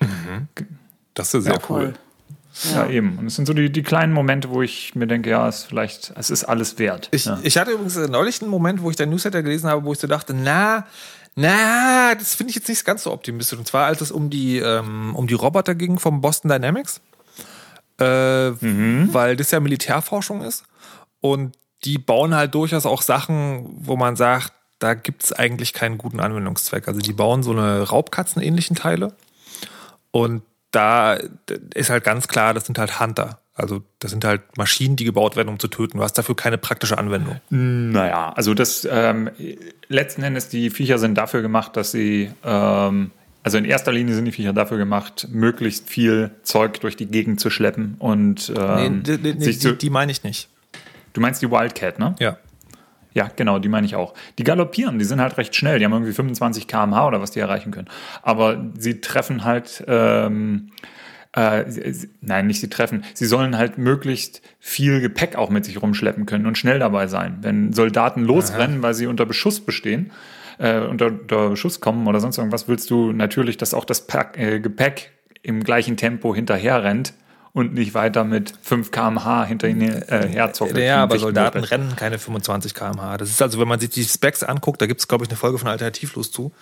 [0.02, 0.48] Mhm.
[1.14, 1.82] Das ist sehr ja, cool.
[1.82, 1.94] cool.
[2.74, 2.86] Ja.
[2.86, 2.90] ja.
[2.90, 3.18] eben.
[3.18, 5.66] Und es sind so die, die kleinen Momente, wo ich mir denke, ja, es ist
[5.66, 7.10] vielleicht, es ist alles wert.
[7.12, 7.40] Ich, ja.
[7.44, 10.08] ich hatte übrigens neulich einen Moment, wo ich dein Newsletter gelesen habe, wo ich so
[10.08, 10.86] dachte, na,
[11.36, 13.58] na, das finde ich jetzt nicht ganz so optimistisch.
[13.58, 17.02] Und zwar, als es um die, ähm, um die Roboter ging vom Boston Dynamics.
[18.00, 19.10] Äh, mhm.
[19.12, 20.64] Weil das ja Militärforschung ist.
[21.22, 25.98] Und die bauen halt durchaus auch Sachen, wo man sagt, da gibt es eigentlich keinen
[25.98, 26.88] guten Anwendungszweck.
[26.88, 29.14] Also die bauen so eine Raubkatzen-ähnlichen Teile.
[30.12, 31.18] Und da
[31.74, 33.40] ist halt ganz klar, das sind halt Hunter.
[33.54, 35.98] Also das sind halt Maschinen, die gebaut werden, um zu töten.
[35.98, 37.42] Du hast dafür keine praktische Anwendung.
[37.50, 39.30] Naja, also das ähm,
[39.88, 43.12] letzten Endes, die Viecher sind dafür gemacht, dass sie, ähm,
[43.44, 47.40] also in erster Linie sind die Viecher dafür gemacht, möglichst viel Zeug durch die Gegend
[47.40, 50.50] zu schleppen und ähm, nee, nee, nee, die, die meine ich nicht.
[51.14, 52.16] Du meinst die Wildcat, ne?
[52.20, 52.38] Ja.
[53.14, 54.14] Ja, genau, die meine ich auch.
[54.38, 55.80] Die galoppieren, die sind halt recht schnell.
[55.80, 57.90] Die haben irgendwie 25 km/h oder was die erreichen können.
[58.22, 60.70] Aber sie treffen halt, ähm,
[61.34, 63.04] äh, sie, nein, nicht sie treffen.
[63.14, 67.40] Sie sollen halt möglichst viel Gepäck auch mit sich rumschleppen können und schnell dabei sein.
[67.42, 68.84] Wenn Soldaten losrennen, Aha.
[68.84, 70.12] weil sie unter Beschuss bestehen,
[70.58, 74.38] äh, unter, unter Beschuss kommen oder sonst irgendwas, willst du natürlich, dass auch das Pack,
[74.38, 75.12] äh, Gepäck
[75.44, 77.14] im gleichen Tempo hinterher rennt
[77.54, 80.78] und nicht weiter mit 5 km/h hinter ihnen äh, herzocken.
[80.78, 81.72] Ja, aber Soldaten Moped.
[81.72, 83.18] rennen keine 25 km/h.
[83.18, 85.38] Das ist also, wenn man sich die Specs anguckt, da gibt es, glaube ich, eine
[85.38, 86.54] Folge von Alternativlos zu,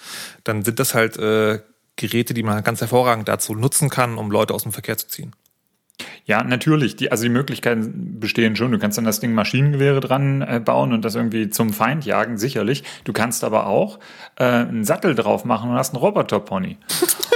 [0.43, 1.59] dann sind das halt äh,
[1.95, 5.35] Geräte, die man ganz hervorragend dazu nutzen kann, um Leute aus dem Verkehr zu ziehen.
[6.25, 6.95] Ja, natürlich.
[6.95, 8.71] Die, also die Möglichkeiten bestehen schon.
[8.71, 12.37] Du kannst dann das Ding Maschinengewehre dran äh, bauen und das irgendwie zum Feind jagen,
[12.37, 12.83] sicherlich.
[13.03, 13.99] Du kannst aber auch
[14.35, 16.77] äh, einen Sattel drauf machen und hast einen Roboterpony.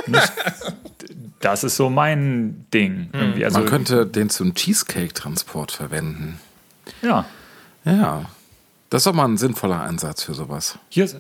[1.40, 3.10] das ist so mein Ding.
[3.14, 3.46] Irgendwie.
[3.46, 6.40] Also, Man könnte den zum Cheesecake-Transport verwenden.
[7.02, 7.26] Ja.
[7.86, 8.26] Ja.
[8.90, 10.78] Das ist doch mal ein sinnvoller Einsatz für sowas.
[10.90, 11.18] Hier ist,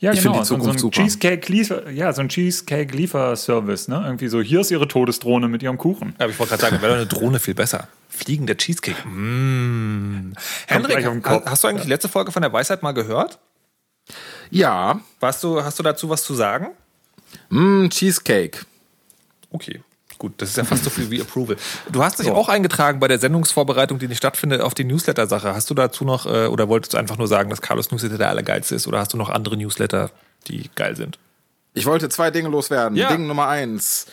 [0.00, 0.42] ja, ich genau.
[0.44, 4.02] So, so, ein Cheesecake ja, so ein Cheesecake-Lieferservice, ne?
[4.04, 6.14] Irgendwie so, hier ist ihre Todesdrohne mit ihrem Kuchen.
[6.18, 7.88] Ja, aber ich wollte gerade sagen, wäre eine Drohne viel besser.
[8.08, 9.06] Fliegender Cheesecake.
[9.06, 10.32] Mmh.
[10.66, 11.06] Henrik,
[11.46, 13.38] hast du eigentlich die letzte Folge von der Weisheit mal gehört?
[14.50, 15.00] Ja.
[15.20, 16.68] Warst du, hast du dazu was zu sagen?
[17.50, 18.64] Mm, Cheesecake.
[19.50, 19.80] Okay.
[20.18, 21.56] Gut, das ist ja fast so viel wie Approval.
[21.90, 22.34] Du hast dich so.
[22.34, 25.54] auch eingetragen bei der Sendungsvorbereitung, die nicht stattfindet, auf die Newsletter-Sache.
[25.54, 28.28] Hast du dazu noch, äh, oder wolltest du einfach nur sagen, dass Carlos Newsletter der
[28.28, 30.10] allergeilste ist, oder hast du noch andere Newsletter,
[30.48, 31.18] die geil sind?
[31.74, 32.96] Ich wollte zwei Dinge loswerden.
[32.96, 33.08] Ja.
[33.08, 34.06] Ding Nummer eins.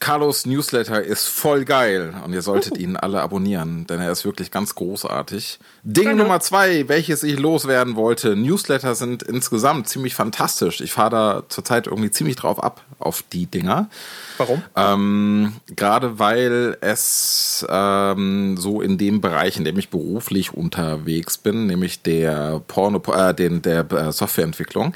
[0.00, 2.80] Carlos Newsletter ist voll geil und ihr solltet uh.
[2.80, 5.58] ihn alle abonnieren, denn er ist wirklich ganz großartig.
[5.82, 6.22] Ding Danke.
[6.22, 8.34] Nummer zwei, welches ich loswerden wollte.
[8.34, 10.80] Newsletter sind insgesamt ziemlich fantastisch.
[10.80, 13.90] Ich fahre da zurzeit irgendwie ziemlich drauf ab, auf die Dinger.
[14.38, 14.62] Warum?
[14.74, 21.66] Ähm, Gerade weil es ähm, so in dem Bereich, in dem ich beruflich unterwegs bin,
[21.66, 24.94] nämlich der Porno, äh, den, der äh, Softwareentwicklung,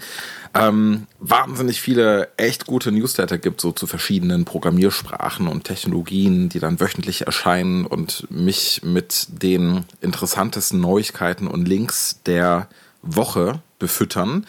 [0.54, 6.78] ähm, wahnsinnig viele echt gute Newsletter gibt, so zu verschiedenen Programmiersprachen und Technologien, die dann
[6.78, 12.68] wöchentlich erscheinen und mich mit den interessantesten Neuigkeiten und Links der
[13.02, 14.46] Woche befüttern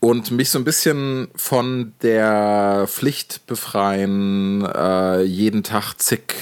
[0.00, 6.34] und mich so ein bisschen von der Pflicht befreien, äh, jeden Tag zig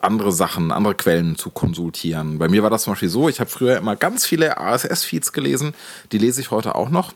[0.00, 2.38] andere Sachen, andere Quellen zu konsultieren.
[2.38, 5.74] Bei mir war das zum Beispiel so, ich habe früher immer ganz viele ASS-Feeds gelesen,
[6.12, 7.12] die lese ich heute auch noch.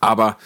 [0.00, 0.36] Aber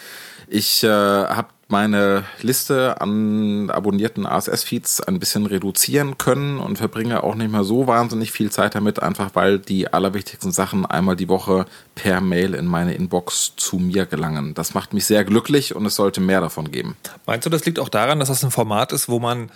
[0.47, 7.33] ich äh, habe meine Liste an abonnierten ASS-Feeds ein bisschen reduzieren können und verbringe auch
[7.33, 11.65] nicht mehr so wahnsinnig viel Zeit damit, einfach weil die allerwichtigsten Sachen einmal die Woche
[11.95, 14.53] per Mail in meine Inbox zu mir gelangen.
[14.53, 16.95] Das macht mich sehr glücklich und es sollte mehr davon geben.
[17.25, 19.49] Meinst du, das liegt auch daran, dass das ein Format ist, wo man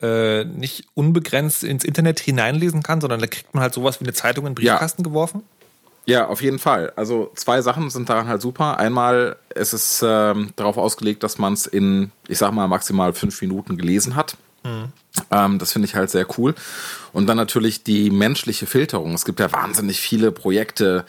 [0.00, 4.12] äh, nicht unbegrenzt ins Internet hineinlesen kann, sondern da kriegt man halt sowas wie eine
[4.12, 5.08] Zeitung in den Briefkasten ja.
[5.08, 5.42] geworfen?
[6.06, 6.92] Ja, auf jeden Fall.
[6.94, 8.78] Also zwei Sachen sind daran halt super.
[8.78, 13.40] Einmal ist es ähm, darauf ausgelegt, dass man es in, ich sag mal, maximal fünf
[13.42, 14.36] Minuten gelesen hat.
[14.62, 14.92] Mhm.
[15.32, 16.54] Ähm, das finde ich halt sehr cool.
[17.12, 19.14] Und dann natürlich die menschliche Filterung.
[19.14, 21.04] Es gibt ja wahnsinnig viele Projekte,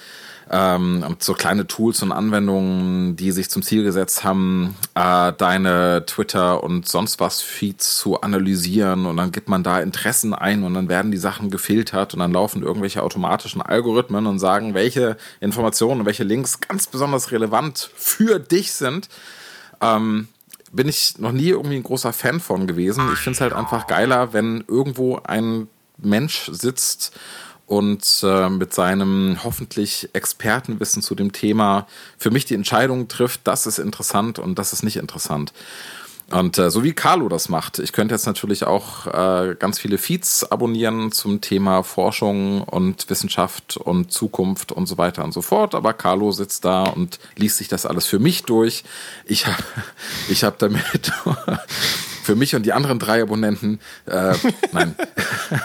[0.49, 6.63] ähm, so kleine Tools und Anwendungen, die sich zum Ziel gesetzt haben, äh, deine Twitter
[6.63, 10.89] und sonst was Feeds zu analysieren und dann gibt man da Interessen ein und dann
[10.89, 16.05] werden die Sachen gefiltert und dann laufen irgendwelche automatischen Algorithmen und sagen, welche Informationen und
[16.05, 19.10] welche Links ganz besonders relevant für dich sind.
[19.81, 20.27] Ähm,
[20.71, 23.10] bin ich noch nie irgendwie ein großer Fan von gewesen.
[23.13, 27.17] Ich finde es halt einfach geiler, wenn irgendwo ein Mensch sitzt
[27.67, 31.86] und äh, mit seinem hoffentlich Expertenwissen zu dem Thema
[32.17, 35.53] für mich die Entscheidung trifft, das ist interessant und das ist nicht interessant.
[36.30, 39.97] Und äh, so wie Carlo das macht, ich könnte jetzt natürlich auch äh, ganz viele
[39.97, 45.73] Feeds abonnieren zum Thema Forschung und Wissenschaft und Zukunft und so weiter und so fort.
[45.73, 48.84] Aber Carlo sitzt da und liest sich das alles für mich durch.
[49.25, 49.63] Ich habe
[50.30, 51.13] ich hab damit
[52.27, 54.33] für mich und die anderen drei Abonnenten, äh,
[54.73, 54.95] nein,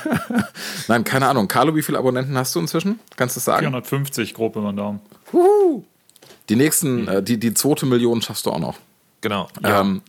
[0.88, 1.48] nein, keine Ahnung.
[1.48, 3.00] Carlo, wie viele Abonnenten hast du inzwischen?
[3.16, 3.66] Kannst du das sagen?
[3.66, 5.00] 450 grob über den Daumen.
[5.32, 5.84] Uhu.
[6.48, 8.78] Die nächsten, äh, die, die zweite Million schaffst du auch noch.
[9.22, 9.48] Genau.
[9.62, 9.80] Ja.
[9.80, 10.02] Ähm,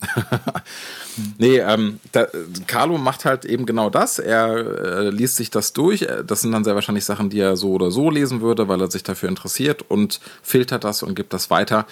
[1.38, 2.28] nee, ähm, da,
[2.66, 4.18] Carlo macht halt eben genau das.
[4.18, 6.08] Er äh, liest sich das durch.
[6.26, 8.90] Das sind dann sehr wahrscheinlich Sachen, die er so oder so lesen würde, weil er
[8.90, 11.86] sich dafür interessiert und filtert das und gibt das weiter.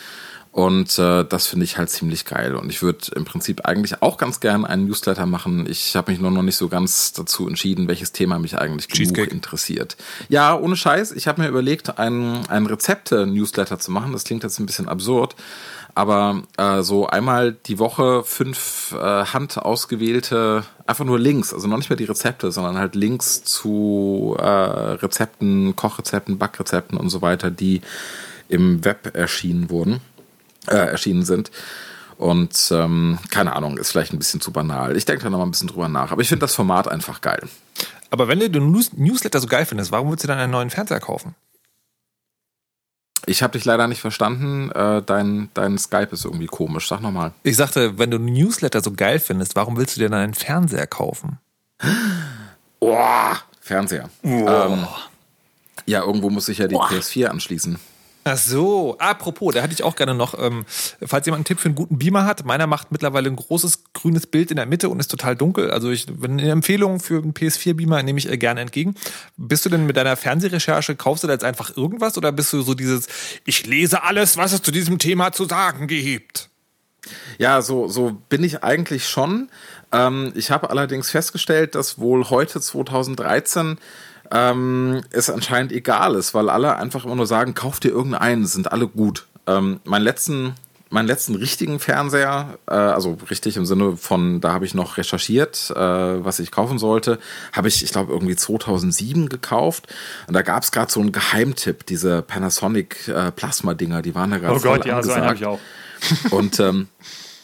[0.51, 2.55] Und äh, das finde ich halt ziemlich geil.
[2.55, 5.65] Und ich würde im Prinzip eigentlich auch ganz gern einen Newsletter machen.
[5.69, 9.31] Ich habe mich nur noch nicht so ganz dazu entschieden, welches Thema mich eigentlich genug
[9.31, 9.95] interessiert.
[10.27, 11.13] Ja, ohne Scheiß.
[11.13, 14.11] Ich habe mir überlegt, einen, einen Rezepte-Newsletter zu machen.
[14.11, 15.37] Das klingt jetzt ein bisschen absurd.
[15.95, 21.89] Aber äh, so einmal die Woche fünf äh, handausgewählte, einfach nur Links, also noch nicht
[21.89, 27.81] mehr die Rezepte, sondern halt Links zu äh, Rezepten, Kochrezepten, Backrezepten und so weiter, die
[28.47, 30.01] im Web erschienen wurden
[30.67, 31.51] äh, erschienen sind.
[32.17, 34.95] Und ähm, keine Ahnung, ist vielleicht ein bisschen zu banal.
[34.95, 36.11] Ich denke da noch mal ein bisschen drüber nach.
[36.11, 37.41] Aber ich finde das Format einfach geil.
[38.11, 40.69] Aber wenn du den News Newsletter so geil findest, warum würdest du dann einen neuen
[40.69, 41.33] Fernseher kaufen?
[43.25, 44.71] Ich habe dich leider nicht verstanden.
[44.71, 46.87] Äh, dein, dein Skype ist irgendwie komisch.
[46.87, 47.33] Sag nochmal.
[47.43, 50.87] Ich sagte, wenn du Newsletter so geil findest, warum willst du dir dann einen Fernseher
[50.87, 51.39] kaufen?
[52.79, 54.09] Boah, Fernseher.
[54.23, 54.27] Oh.
[54.27, 54.87] Ähm,
[55.85, 56.89] ja, irgendwo muss ich ja die Boah.
[56.89, 57.79] PS4 anschließen.
[58.23, 60.65] Ach so, apropos, da hatte ich auch gerne noch, ähm,
[61.01, 64.27] falls jemand einen Tipp für einen guten Beamer hat, meiner macht mittlerweile ein großes grünes
[64.27, 65.71] Bild in der Mitte und ist total dunkel.
[65.71, 68.95] Also ich, eine Empfehlung für einen PS4-Beamer nehme ich gerne entgegen.
[69.37, 72.61] Bist du denn mit deiner Fernsehrecherche, kaufst du da jetzt einfach irgendwas oder bist du
[72.61, 73.07] so dieses,
[73.45, 76.49] ich lese alles, was es zu diesem Thema zu sagen gibt?
[77.39, 79.49] Ja, so, so bin ich eigentlich schon.
[79.91, 83.79] Ähm, ich habe allerdings festgestellt, dass wohl heute 2013
[84.31, 88.71] ähm, es anscheinend egal ist, weil alle einfach immer nur sagen, kauf dir irgendeinen, sind
[88.71, 89.27] alle gut.
[89.47, 90.55] Ähm, meinen letzten
[90.91, 95.71] meinen letzten richtigen Fernseher, äh, also richtig im Sinne von, da habe ich noch recherchiert,
[95.71, 97.17] äh, was ich kaufen sollte,
[97.53, 99.87] habe ich, ich glaube, irgendwie 2007 gekauft.
[100.27, 104.37] Und da gab es gerade so einen Geheimtipp, diese Panasonic äh, Plasma-Dinger, die waren da
[104.37, 105.59] gerade Oh Gott, ja, so einen habe ich auch.
[106.31, 106.89] Und ähm,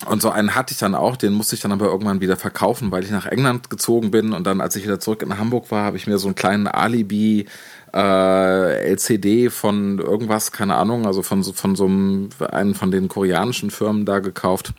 [0.06, 2.92] und so einen hatte ich dann auch, den musste ich dann aber irgendwann wieder verkaufen,
[2.92, 4.32] weil ich nach England gezogen bin.
[4.34, 6.68] Und dann, als ich wieder zurück in Hamburg war, habe ich mir so einen kleinen
[6.68, 7.48] Alibi
[7.94, 13.72] äh, LCD von irgendwas, keine Ahnung, also von, von so einem, einen von den koreanischen
[13.72, 14.74] Firmen da gekauft.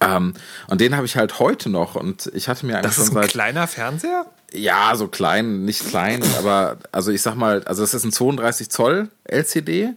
[0.00, 0.34] Ähm,
[0.68, 1.94] und den habe ich halt heute noch.
[1.94, 4.26] Und ich hatte mir eigentlich das ist ein kleiner Fernseher?
[4.52, 8.70] Ja, so klein, nicht klein, aber also ich sag mal, also es ist ein 32
[8.70, 9.90] Zoll LCD.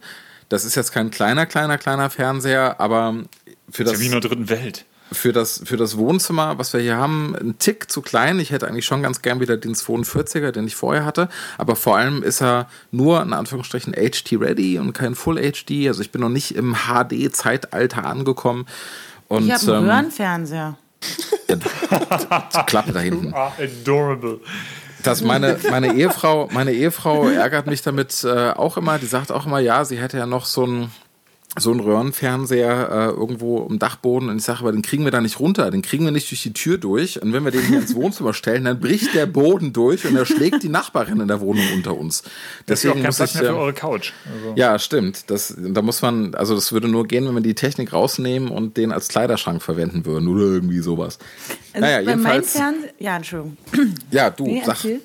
[0.50, 3.16] Das ist jetzt kein kleiner, kleiner, kleiner Fernseher, aber
[3.76, 4.86] für das, das ist ja wie in der dritten Welt.
[5.12, 8.40] Für das, für das Wohnzimmer, was wir hier haben, ein Tick zu klein.
[8.40, 11.30] Ich hätte eigentlich schon ganz gern wieder den 42er, den ich vorher hatte.
[11.58, 15.88] Aber vor allem ist er nur in Anführungsstrichen HD-ready und kein Full HD.
[15.88, 18.66] Also ich bin noch nicht im HD-Zeitalter angekommen.
[19.28, 20.78] Und, ich habe einen ähm, Röhrenfernseher.
[22.66, 23.34] Klappe da hinten.
[23.34, 24.40] adorable.
[25.04, 28.98] Das meine, meine Ehefrau, meine Ehefrau ärgert mich damit äh, auch immer.
[28.98, 30.92] Die sagt auch immer, ja, sie hätte ja noch so ein
[31.58, 35.22] so ein Röhrenfernseher äh, irgendwo im Dachboden und ich sage, aber den kriegen wir da
[35.22, 37.80] nicht runter, den kriegen wir nicht durch die Tür durch und wenn wir den hier
[37.80, 41.40] ins Wohnzimmer stellen, dann bricht der Boden durch und er schlägt die Nachbarin in der
[41.40, 42.24] Wohnung unter uns.
[42.68, 44.12] Deswegen das ist auch kein Platz mehr für eure Couch.
[44.26, 44.54] Also.
[44.56, 45.30] Ja, stimmt.
[45.30, 48.76] Das, da muss man, also das würde nur gehen, wenn wir die Technik rausnehmen und
[48.76, 51.20] den als Kleiderschrank verwenden würden oder irgendwie sowas.
[51.74, 52.60] Also naja, jedenfalls.
[53.00, 53.58] ja, Entschuldigung.
[54.12, 54.76] Ja, du, nee, sag.
[54.76, 55.02] Erzähl.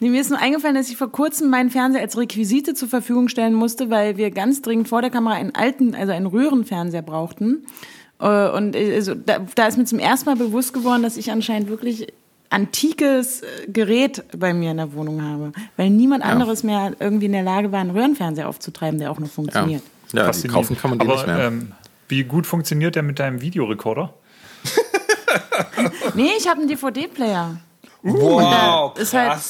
[0.00, 3.28] Nee, mir ist nur eingefallen, dass ich vor kurzem meinen Fernseher als Requisite zur Verfügung
[3.28, 7.66] stellen musste, weil wir ganz dringend vor der Kamera einen alten, also einen Röhrenfernseher brauchten.
[8.20, 11.30] Äh, Und äh, also, da, da ist mir zum ersten Mal bewusst geworden, dass ich
[11.30, 12.12] anscheinend wirklich
[12.50, 15.52] antikes äh, Gerät bei mir in der Wohnung habe.
[15.76, 19.26] Weil niemand anderes mehr irgendwie in der Lage war, einen Röhrenfernseher aufzutreiben, der auch noch
[19.28, 19.82] Ja, funktioniert.
[20.12, 20.54] ja die Faszinierend.
[20.54, 21.38] kaufen kann man die Aber, nicht mehr.
[21.46, 21.72] Ähm,
[22.08, 24.14] wie gut funktioniert der mit deinem Videorekorder?
[26.14, 27.56] Nee, ich habe einen DVD-Player.
[28.04, 29.40] Wow, ist halt-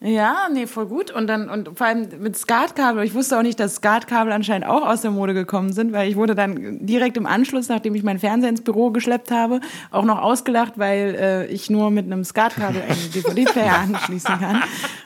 [0.00, 1.12] Ja, nee, voll gut.
[1.12, 3.04] Und dann, und vor allem mit Skatkabel.
[3.04, 6.16] Ich wusste auch nicht, dass Skatkabel anscheinend auch aus der Mode gekommen sind, weil ich
[6.16, 9.60] wurde dann direkt im Anschluss, nachdem ich meinen Fernseher ins Büro geschleppt habe,
[9.92, 14.62] auch noch ausgelacht, weil äh, ich nur mit einem Skatkabel einen DVD-Player anschließen kann.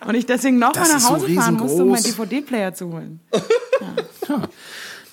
[0.07, 2.03] Und ich deswegen noch Das mal ist nach so Hause fahren musste, um meinen.
[2.03, 3.21] DVD-Player zu holen.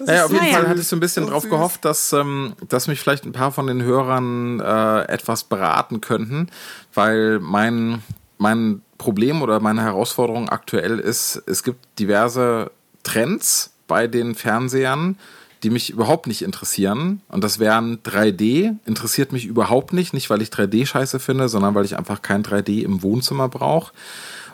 [0.06, 0.46] Naja, auf jeden.
[0.48, 3.52] Fall hatte ich so ein bisschen drauf gehofft, dass, ähm, dass mich vielleicht ein paar
[3.52, 6.48] von den Hörern äh, etwas beraten könnten,
[6.94, 8.04] weil mein,
[8.38, 12.72] mein Problem oder meine Herausforderung aktuell ist, es gibt diverse
[13.04, 15.18] Trends bei den Fernsehern,
[15.64, 17.22] die mich überhaupt nicht interessieren.
[17.30, 20.14] Und das wären 3D, interessiert mich überhaupt nicht.
[20.14, 23.94] Nicht, weil ich 3D scheiße finde, sondern weil ich einfach kein 3D im Wohnzimmer brauche.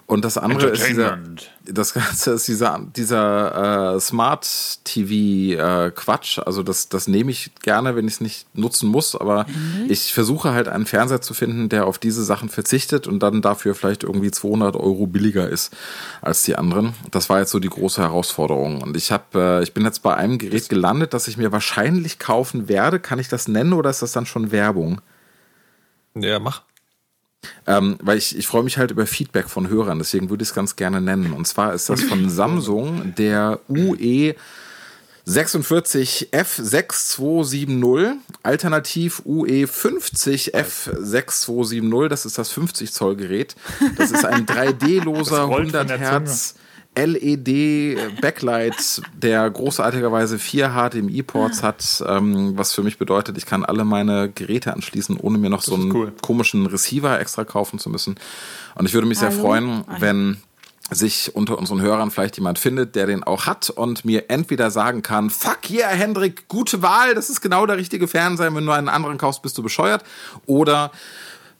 [0.09, 1.19] Und das andere ist dieser,
[1.65, 6.39] das Ganze ist dieser, dieser äh, Smart TV äh, Quatsch.
[6.39, 9.15] Also das, das nehme ich gerne, wenn ich es nicht nutzen muss.
[9.15, 9.45] Aber
[9.87, 13.75] ich versuche halt einen Fernseher zu finden, der auf diese Sachen verzichtet und dann dafür
[13.75, 15.75] vielleicht irgendwie 200 Euro billiger ist
[16.21, 16.95] als die anderen.
[17.11, 18.81] Das war jetzt so die große Herausforderung.
[18.81, 22.17] Und ich habe, äh, ich bin jetzt bei einem Gerät gelandet, das ich mir wahrscheinlich
[22.17, 22.99] kaufen werde.
[22.99, 25.01] Kann ich das nennen oder ist das dann schon Werbung?
[26.15, 26.63] Ja, mach.
[27.65, 30.55] Ähm, weil ich, ich freue mich halt über Feedback von Hörern, deswegen würde ich es
[30.55, 31.31] ganz gerne nennen.
[31.33, 34.35] Und zwar ist das von Samsung der UE
[35.27, 38.13] 46F6270,
[38.43, 43.55] alternativ E UE 50F6270, das ist das 50 Zoll Gerät.
[43.97, 46.59] Das ist ein 3D-loser Das rollt von 100 der Hertz LED
[48.21, 54.29] Backlight, der großartigerweise vier HDMI-Ports hat, ähm, was für mich bedeutet, ich kann alle meine
[54.29, 56.13] Geräte anschließen, ohne mir noch so einen cool.
[56.21, 58.15] komischen Receiver extra kaufen zu müssen.
[58.75, 59.41] Und ich würde mich sehr Hallo?
[59.41, 60.37] freuen, wenn
[60.91, 65.01] sich unter unseren Hörern vielleicht jemand findet, der den auch hat und mir entweder sagen
[65.01, 68.89] kann, fuck yeah, Hendrik, gute Wahl, das ist genau der richtige Fernseher, wenn du einen
[68.89, 70.03] anderen kaufst, bist du bescheuert.
[70.45, 70.91] Oder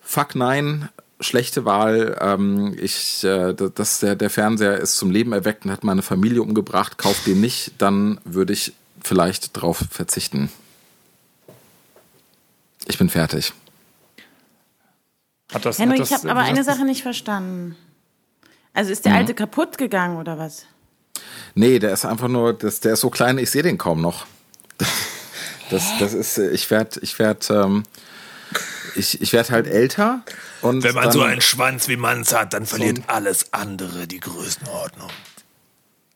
[0.02, 0.90] fuck nein,
[1.20, 5.84] schlechte Wahl, ähm, ich, äh, das, der, der Fernseher ist zum Leben erweckt und hat
[5.84, 10.50] meine Familie umgebracht, kauf den nicht, dann würde ich vielleicht drauf verzichten.
[12.86, 13.54] Ich bin fertig.
[15.54, 17.76] Hat das, Henrik, hat ich das, habe aber eine Sache nicht verstanden.
[18.74, 19.18] Also ist der Mhm.
[19.18, 20.66] alte kaputt gegangen oder was?
[21.56, 24.26] Nee, der ist einfach nur, das, der ist so klein, ich sehe den kaum noch.
[25.72, 27.84] Das, das ist, ich werde, ich werde, ähm,
[28.96, 30.22] ich, ich werde halt älter
[30.62, 34.20] und Wenn man dann, so einen Schwanz wie Manns hat, dann verliert alles andere die
[34.20, 35.10] Größenordnung.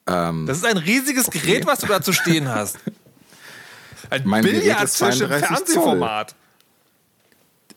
[0.07, 2.77] ähm, Das ist ein riesiges Gerät, was du da zu stehen hast.
[4.09, 5.57] Ein Mein Billardtisch im 32 Zoll.
[5.57, 6.35] Fernsehformat.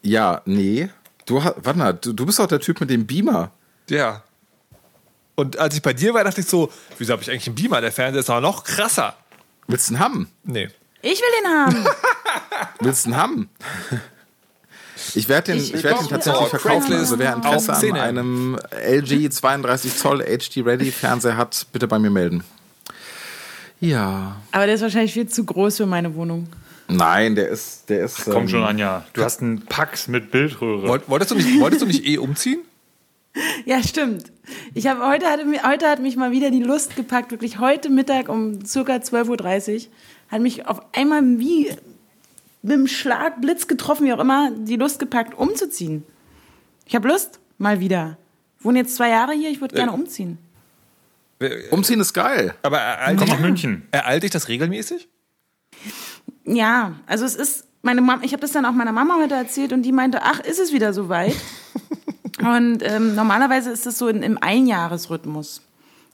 [0.02, 0.90] ja, nee,
[1.24, 3.52] du, warte mal, du, du bist doch der Typ mit dem Beamer.
[3.88, 4.22] Ja.
[5.36, 7.80] Und als ich bei dir war, dachte ich so, wieso habe ich eigentlich einen Beamer?
[7.80, 9.16] Der Fernseher ist aber noch krasser.
[9.66, 10.30] Willst du einen haben?
[10.42, 10.68] Nee.
[11.02, 11.86] Ich will den haben.
[12.80, 13.50] Willst du einen haben?
[15.14, 16.92] Ich werde den, Ich- ich, werd den ich- tatsächlich auf verkaufen.
[16.94, 22.10] Also wer Interesse an einem LG 32 Zoll HD Ready Fernseher hat, bitte bei mir
[22.10, 22.42] melden.
[23.80, 24.36] Ja.
[24.52, 26.48] Aber der ist wahrscheinlich viel zu groß für meine Wohnung.
[26.88, 28.24] Nein, der ist, der ist.
[28.24, 29.04] Komm ähm, schon, Anja.
[29.12, 30.86] Du hast einen Pax mit Bildröhre.
[30.88, 32.60] Wollt- Wolltest du nicht, wolltest du nicht eh umziehen?
[33.66, 34.32] Ja, stimmt.
[34.72, 37.90] Ich habe heute hatte mir, heute hat mich mal wieder die Lust gepackt, wirklich heute
[37.90, 39.80] Mittag um circa 12.30 Uhr
[40.30, 41.70] hat mich auf einmal wie
[42.66, 46.04] mit einem Schlag, Blitz getroffen, wie auch immer, die Lust gepackt, umzuziehen.
[46.84, 48.18] Ich habe Lust, mal wieder.
[48.58, 50.38] Ich wohne jetzt zwei Jahre hier, ich würde gerne umziehen.
[51.70, 52.54] Umziehen ist geil.
[52.62, 53.86] Aber ereilt Komm dich, nach München.
[53.92, 55.08] ereilt dich das regelmäßig?
[56.44, 59.72] Ja, also es ist, meine Mama, ich habe das dann auch meiner Mama heute erzählt
[59.72, 61.36] und die meinte, ach, ist es wieder soweit?
[62.40, 65.62] und ähm, normalerweise ist es so in, im Einjahresrhythmus.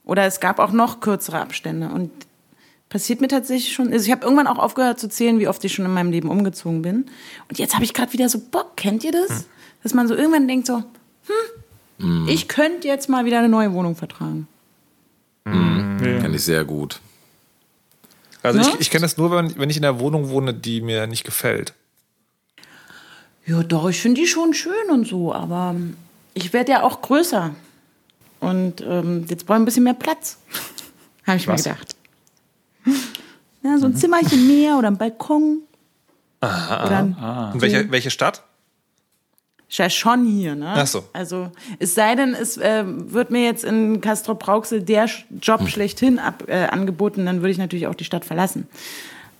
[0.04, 1.88] Oder es gab auch noch kürzere Abstände.
[1.88, 2.10] Und
[2.92, 5.72] passiert mir tatsächlich schon, also ich habe irgendwann auch aufgehört zu zählen, wie oft ich
[5.72, 7.06] schon in meinem Leben umgezogen bin.
[7.48, 9.46] Und jetzt habe ich gerade wieder so Bock, kennt ihr das?
[9.82, 10.84] Dass man so irgendwann denkt so,
[11.98, 14.46] hm, ich könnte jetzt mal wieder eine neue Wohnung vertragen.
[15.44, 17.00] Kenn ich sehr gut.
[18.42, 18.66] Also Ne?
[18.68, 21.24] ich, ich kenne das nur, wenn, wenn ich in einer Wohnung wohne, die mir nicht
[21.24, 21.72] gefällt.
[23.46, 25.74] Ja, doch, ich finde die schon schön und so, aber
[26.34, 27.54] ich werde ja auch größer.
[28.40, 30.36] Und ähm, jetzt brauche ich ein bisschen mehr Platz.
[31.26, 31.64] Habe ich Was?
[31.64, 31.96] mir gedacht.
[33.62, 35.60] Ja, so ein Zimmerchen mehr oder ein Balkon.
[36.40, 37.16] oder ein,
[37.54, 38.42] Und welche, welche Stadt?
[39.68, 40.72] Ist ja schon hier, ne?
[40.76, 41.04] Ach so.
[41.14, 46.18] Also, es sei denn, es äh, wird mir jetzt in Castrop-Rauxel der Sch- Job schlechthin
[46.18, 48.66] ab, äh, angeboten, dann würde ich natürlich auch die Stadt verlassen.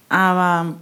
[0.09, 0.75] Aber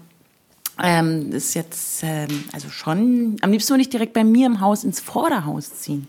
[0.82, 4.82] Ähm, ist jetzt, ähm, also schon, am liebsten würde ich direkt bei mir im Haus
[4.82, 6.08] ins Vorderhaus ziehen.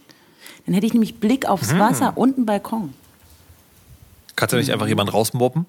[0.65, 2.93] Dann hätte ich nämlich Blick aufs Wasser und einen Balkon.
[4.37, 5.65] Kannst du nicht einfach jemanden rausmobben?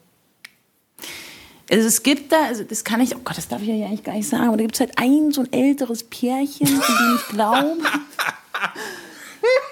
[1.72, 4.04] Also es gibt da, also das kann ich, oh Gott, das darf ich ja eigentlich
[4.04, 7.16] gar nicht sagen, aber da gibt es halt ein so ein älteres Pärchen, von dem
[7.16, 7.76] ich glaube,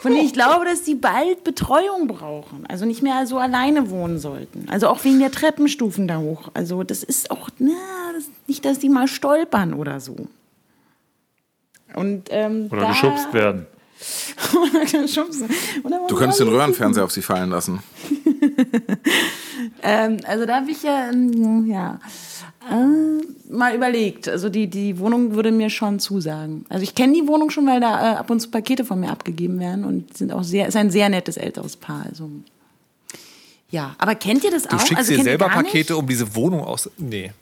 [0.00, 2.64] von dem ich glaube, dass die bald Betreuung brauchen.
[2.68, 4.66] Also nicht mehr so alleine wohnen sollten.
[4.70, 6.48] Also auch wegen der Treppenstufen da hoch.
[6.54, 7.74] Also das ist auch, na,
[8.14, 10.16] das, nicht, dass die mal stolpern oder so.
[11.94, 13.66] Und, ähm, Oder da, geschubst werden.
[16.08, 17.80] Du könntest den Röhrenfernseher auf sie fallen lassen.
[19.82, 21.98] Ähm, also da habe ich ja, ähm, ja
[22.70, 24.28] äh, mal überlegt.
[24.28, 26.64] Also die, die Wohnung würde mir schon zusagen.
[26.68, 29.10] Also ich kenne die Wohnung schon, weil da äh, ab und zu Pakete von mir
[29.10, 32.04] abgegeben werden und sind auch sehr, ist ein sehr nettes älteres Paar.
[32.08, 32.30] Also
[33.70, 34.80] ja, aber kennt ihr das Du auch?
[34.80, 36.90] schickst also dir selber Pakete, um diese Wohnung aus.
[36.98, 37.32] Nee.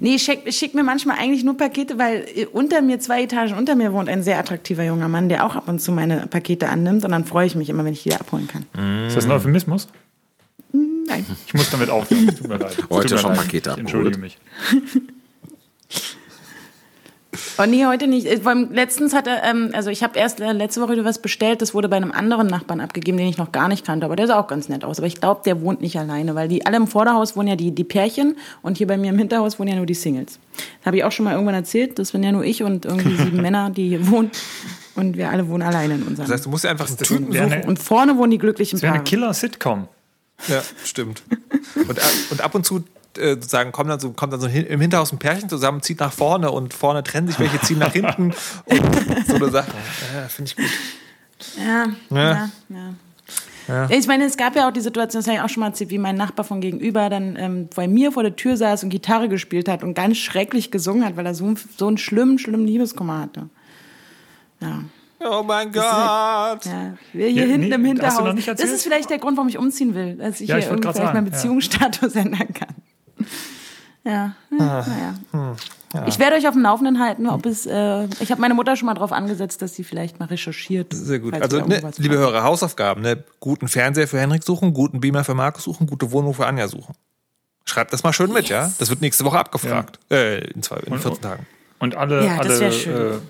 [0.00, 3.54] Nee, ich schick, schick mir manchmal eigentlich nur Pakete, weil äh, unter mir, zwei Etagen
[3.54, 6.68] unter mir wohnt ein sehr attraktiver junger Mann, der auch ab und zu meine Pakete
[6.68, 7.04] annimmt.
[7.04, 9.06] Und dann freue ich mich immer, wenn ich die wieder abholen kann.
[9.06, 9.88] Ist das ein Euphemismus?
[10.72, 11.26] Nein.
[11.46, 12.28] Ich muss damit aufhören.
[12.28, 12.76] Tut mir leid.
[12.90, 13.40] Heute schon leid.
[13.40, 14.38] Pakete Ich Entschuldige mich.
[17.58, 18.26] Oh nee, heute nicht.
[18.26, 21.18] Äh, vor allem Letztens hatte, ähm, also ich habe erst äh, letzte Woche wieder was
[21.18, 24.16] bestellt, das wurde bei einem anderen Nachbarn abgegeben, den ich noch gar nicht kannte, aber
[24.16, 24.98] der sah auch ganz nett aus.
[24.98, 27.70] Aber ich glaube, der wohnt nicht alleine, weil die alle im Vorderhaus wohnen ja die,
[27.70, 30.38] die Pärchen und hier bei mir im Hinterhaus wohnen ja nur die Singles.
[30.80, 33.16] Das habe ich auch schon mal irgendwann erzählt, das sind ja nur ich und irgendwie
[33.16, 34.30] sieben Männer, die hier wohnen
[34.94, 36.26] und wir alle wohnen alleine in unserem.
[36.28, 37.52] Das heißt, du musst einfach einen Das Typen suchen.
[37.52, 39.08] eine, und vorne wohnen die glücklichen das wäre eine Paare.
[39.08, 39.88] Killer-Sitcom.
[40.48, 41.22] Ja, stimmt.
[41.88, 42.82] Und, ab- und ab und zu
[43.18, 46.00] äh, sozusagen kommt dann so, kommt dann so hin, im Hinterhaus ein Pärchen zusammen, zieht
[46.00, 48.32] nach vorne und vorne trennen sich welche, ziehen nach hinten
[48.64, 49.72] und so eine Sache.
[50.14, 50.66] Ja, finde ich gut.
[51.58, 51.86] Ja,
[52.16, 52.22] Ja.
[52.32, 52.94] ja, ja.
[53.68, 55.68] Ja, Ich meine, es gab ja auch die Situation, das habe ich auch schon mal
[55.68, 58.90] erzählt, wie mein Nachbar von gegenüber dann ähm, bei mir vor der Tür saß und
[58.90, 62.40] Gitarre gespielt hat und ganz schrecklich gesungen hat, weil er so, einen- so einen schlimmen,
[62.40, 63.48] schlimmen Liebeskummer hatte.
[64.60, 64.82] Ja.
[65.24, 65.84] Oh mein Gott.
[65.84, 66.56] Ja,
[67.12, 68.34] wir hier Ja, hinten nee, im Hinterhaus.
[68.44, 70.88] das ist vielleicht der Grund, warum ich umziehen will, dass ich Ja, ich hier wollte
[70.88, 71.24] irgendwie vielleicht meinen.
[71.30, 72.74] Beziehungsstatus ändern kann.
[74.04, 74.84] Ja, Ah.
[74.86, 75.56] ja, naja.
[76.06, 77.66] Ich werde euch auf dem Laufenden halten, ob es.
[77.66, 80.92] Äh, ich habe meine Mutter schon mal darauf angesetzt, dass sie vielleicht mal recherchiert.
[80.94, 81.34] Sehr gut.
[81.34, 82.16] Also, ne, liebe.
[82.16, 83.02] Hörer, Hausaufgaben.
[83.02, 83.22] Ne?
[83.40, 86.94] Guten Fernseher für Henrik suchen, guten Beamer für Markus suchen, gute Wohnung für Anja suchen.
[87.66, 88.72] Schreibt das mal schön mit, ja?
[88.78, 89.98] Das wird nächste Woche abgefragt.
[90.10, 91.46] Äh, in, zwei, in 14 Tagen.
[91.78, 93.20] Und alle, Ja, das alle.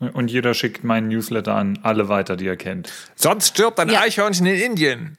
[0.00, 2.92] Äh, und jeder schickt meinen Newsletter an alle weiter, die er kennt.
[3.14, 4.00] Sonst stirbt ein Ja.
[4.00, 5.16] Eichhörnchen in Indien.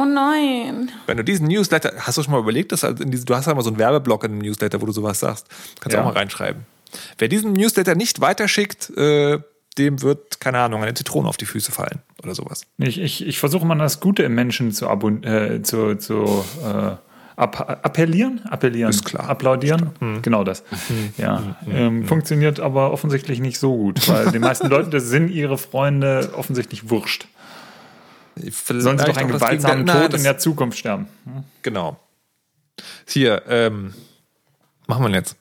[0.00, 0.90] Oh nein.
[1.06, 3.46] Wenn du diesen Newsletter, hast du schon mal überlegt, dass also in diese, du hast
[3.46, 5.46] ja immer so einen Werbeblock in dem Newsletter, wo du sowas sagst.
[5.80, 6.02] Kannst du Ja.
[6.04, 6.62] auch mal reinschreiben.
[7.18, 9.38] Wer diesen Newsletter nicht weiterschickt, äh,
[9.76, 12.62] dem wird, keine Ahnung, eine Zitrone auf die Füße fallen oder sowas.
[12.78, 16.92] Ich, ich, ich versuche mal das Gute im Menschen zu, abon äh, zu, zu äh,
[17.40, 19.28] app appellieren, appellieren, Ist klar.
[19.28, 20.22] applaudieren, Hm.
[20.22, 20.64] genau das.
[21.16, 25.56] Ja, ähm, funktioniert aber offensichtlich nicht so gut, weil den meisten Leuten das sind ihre
[25.58, 27.28] Freunde offensichtlich wurscht.
[28.52, 31.08] Sollen sie doch einen gewaltsamen Tod in der Zukunft sterben.
[31.62, 31.98] Genau.
[33.06, 33.94] Hier, ähm,
[34.86, 35.36] machen wir jetzt.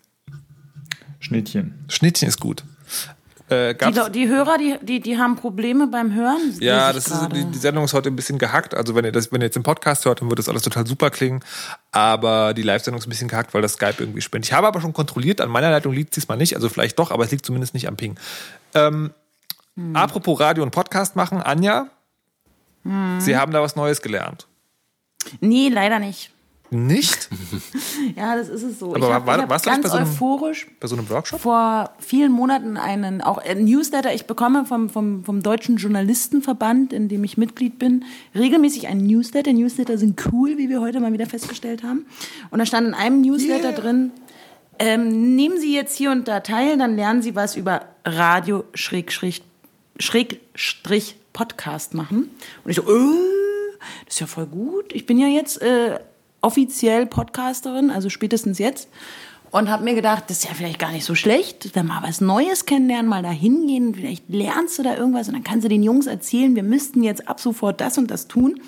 [1.19, 1.85] Schnittchen.
[1.89, 2.63] Schnittchen ist gut.
[3.49, 6.53] Äh, Die, die Hörer, die, die, die haben Probleme beim Hören.
[6.59, 8.73] ja, das ist, die, die Sendung ist heute ein bisschen gehackt.
[8.75, 10.85] Also wenn ihr das, wenn ihr jetzt den Podcast hört, dann wird das alles total
[10.85, 11.41] super klingen.
[11.91, 14.45] Aber die Live-Sendung ist ein bisschen gehackt, weil das Skype irgendwie spinnt.
[14.45, 17.09] Ich habe aber schon kontrolliert, an meiner Leitung liegt es diesmal nicht, also vielleicht doch,
[17.11, 18.19] aber es liegt zumindest nicht am Ping.
[18.73, 19.11] Ähm,
[19.75, 19.95] Hm.
[19.95, 21.87] Apropos Radio und Podcast machen, Anja,
[22.87, 23.19] Hm.
[23.21, 24.47] Sie haben da was Neues gelernt.
[25.41, 26.31] Nee, leider nicht.
[26.69, 27.29] Nicht?
[28.15, 28.93] Ja, das ist es so.
[28.95, 31.39] Aber ich hab, war- ich du ganz bei so einem- euphorisch Bei so einem Workshop?
[31.39, 34.13] vor vielen Monaten einen auch ein Newsletter.
[34.13, 39.51] Ich bekomme vom, vom, vom Deutschen Journalistenverband, in dem ich Mitglied bin, regelmäßig einen Newsletter.
[39.53, 42.05] Newsletter sind cool, wie wir heute mal wieder festgestellt haben.
[42.49, 44.11] Und da stand in einem Newsletter drin,
[44.79, 49.43] ähm, nehmen Sie jetzt hier und da teil, dann lernen Sie was über Radio Schrägstrich,
[49.99, 52.31] Schrägstrich Podcast machen.
[52.63, 54.91] Und ich so, äh, das ist ja voll gut.
[54.91, 55.99] Ich bin ja jetzt äh,
[56.41, 58.89] offiziell Podcasterin, also spätestens jetzt.
[59.51, 62.21] Und habe mir gedacht, das ist ja vielleicht gar nicht so schlecht, dann mal was
[62.21, 65.83] Neues kennenlernen, mal da hingehen, vielleicht lernst du da irgendwas und dann kannst du den
[65.83, 68.59] Jungs erzählen, wir müssten jetzt ab sofort das und das tun,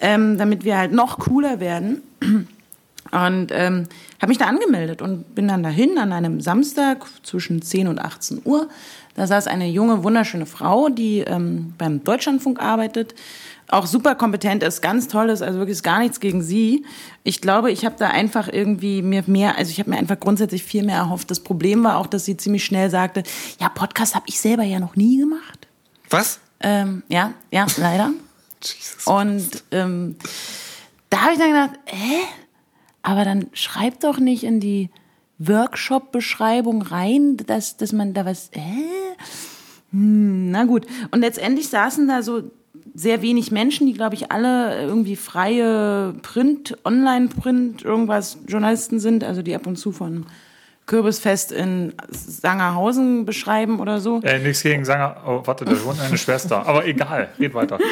[0.00, 2.02] ähm, damit wir halt noch cooler werden.
[3.16, 3.84] Und ähm,
[4.20, 8.42] habe mich da angemeldet und bin dann dahin an einem Samstag zwischen 10 und 18
[8.44, 8.68] Uhr.
[9.14, 13.14] Da saß eine junge, wunderschöne Frau, die ähm, beim Deutschlandfunk arbeitet,
[13.68, 16.84] auch super kompetent ist, ganz toll ist, also wirklich ist gar nichts gegen sie.
[17.24, 20.62] Ich glaube, ich habe da einfach irgendwie mir mehr, also ich habe mir einfach grundsätzlich
[20.62, 21.30] viel mehr erhofft.
[21.30, 23.22] Das Problem war auch, dass sie ziemlich schnell sagte,
[23.58, 25.66] ja, Podcast habe ich selber ja noch nie gemacht.
[26.10, 26.38] Was?
[26.60, 28.10] Ähm, ja, ja, leider.
[29.06, 30.16] Und ähm,
[31.08, 32.26] da habe ich dann gedacht, hä?
[33.06, 34.90] Aber dann schreib doch nicht in die
[35.38, 38.58] Workshop-Beschreibung rein, dass, dass man da was, äh?
[39.92, 40.86] Hm, na gut.
[41.12, 42.50] Und letztendlich saßen da so
[42.94, 49.40] sehr wenig Menschen, die, glaube ich, alle irgendwie freie Print, Online-Print, irgendwas Journalisten sind, also
[49.40, 50.26] die ab und zu von
[50.86, 54.20] Kürbisfest in Sangerhausen beschreiben oder so.
[54.22, 55.16] Äh, nichts gegen Sanger.
[55.26, 56.64] Oh, warte, da wohnt eine Schwester.
[56.64, 57.78] Aber egal, red weiter.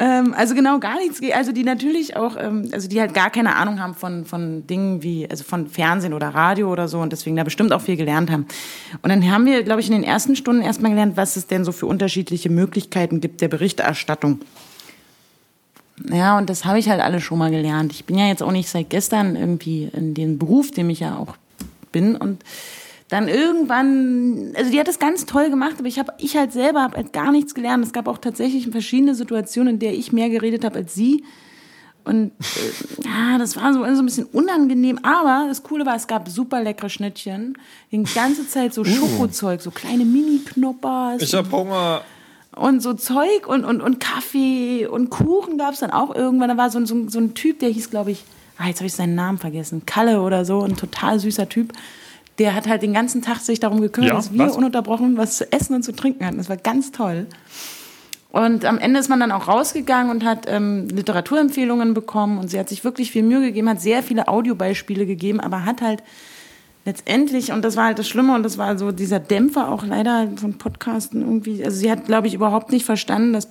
[0.00, 1.20] Ähm, also genau gar nichts.
[1.34, 5.02] Also die natürlich auch, ähm, also die halt gar keine Ahnung haben von, von Dingen
[5.02, 8.30] wie, also von Fernsehen oder Radio oder so und deswegen da bestimmt auch viel gelernt
[8.30, 8.46] haben.
[9.02, 11.64] Und dann haben wir, glaube ich, in den ersten Stunden erstmal gelernt, was es denn
[11.64, 14.40] so für unterschiedliche Möglichkeiten gibt der Berichterstattung.
[16.12, 17.92] Ja, und das habe ich halt alle schon mal gelernt.
[17.92, 21.16] Ich bin ja jetzt auch nicht seit gestern irgendwie in dem Beruf, dem ich ja
[21.16, 21.34] auch
[21.92, 22.44] bin und
[23.08, 26.82] dann irgendwann, also die hat das ganz toll gemacht, aber ich habe, ich halt selber
[26.82, 27.84] habe halt gar nichts gelernt.
[27.84, 31.24] Es gab auch tatsächlich verschiedene Situationen, in der ich mehr geredet habe als sie.
[32.04, 34.98] Und äh, ja, das war so, so ein bisschen unangenehm.
[35.02, 37.56] Aber das Coole war, es gab super leckere Schnittchen.
[37.90, 41.22] Die ganze Zeit so Schokozeug, so kleine Mini-Knoppers.
[41.22, 42.02] Ich hab Hunger.
[42.56, 46.48] Und so Zeug und, und, und Kaffee und Kuchen gab es dann auch irgendwann.
[46.48, 48.24] Da war so, so, so ein Typ, der hieß, glaube ich,
[48.58, 51.72] ah, jetzt habe ich seinen Namen vergessen, Kalle oder so, ein total süßer Typ.
[52.38, 54.56] Der hat halt den ganzen Tag sich darum gekümmert, Ja, dass wir was?
[54.56, 56.38] ununterbrochen was zu essen und zu trinken hatten.
[56.38, 57.26] Das war ganz toll.
[58.30, 62.58] Und am Ende ist man dann auch rausgegangen und hat ähm, Literaturempfehlungen bekommen und sie
[62.58, 66.02] hat sich wirklich viel Mühe gegeben, hat sehr viele Audiobeispiele gegeben, aber hat halt
[66.84, 70.28] letztendlich, und das war halt das Schlimme und das war so dieser Dämpfer auch leider
[70.36, 73.48] von Podcasten irgendwie, also sie hat, glaube ich, überhaupt nicht verstanden, dass,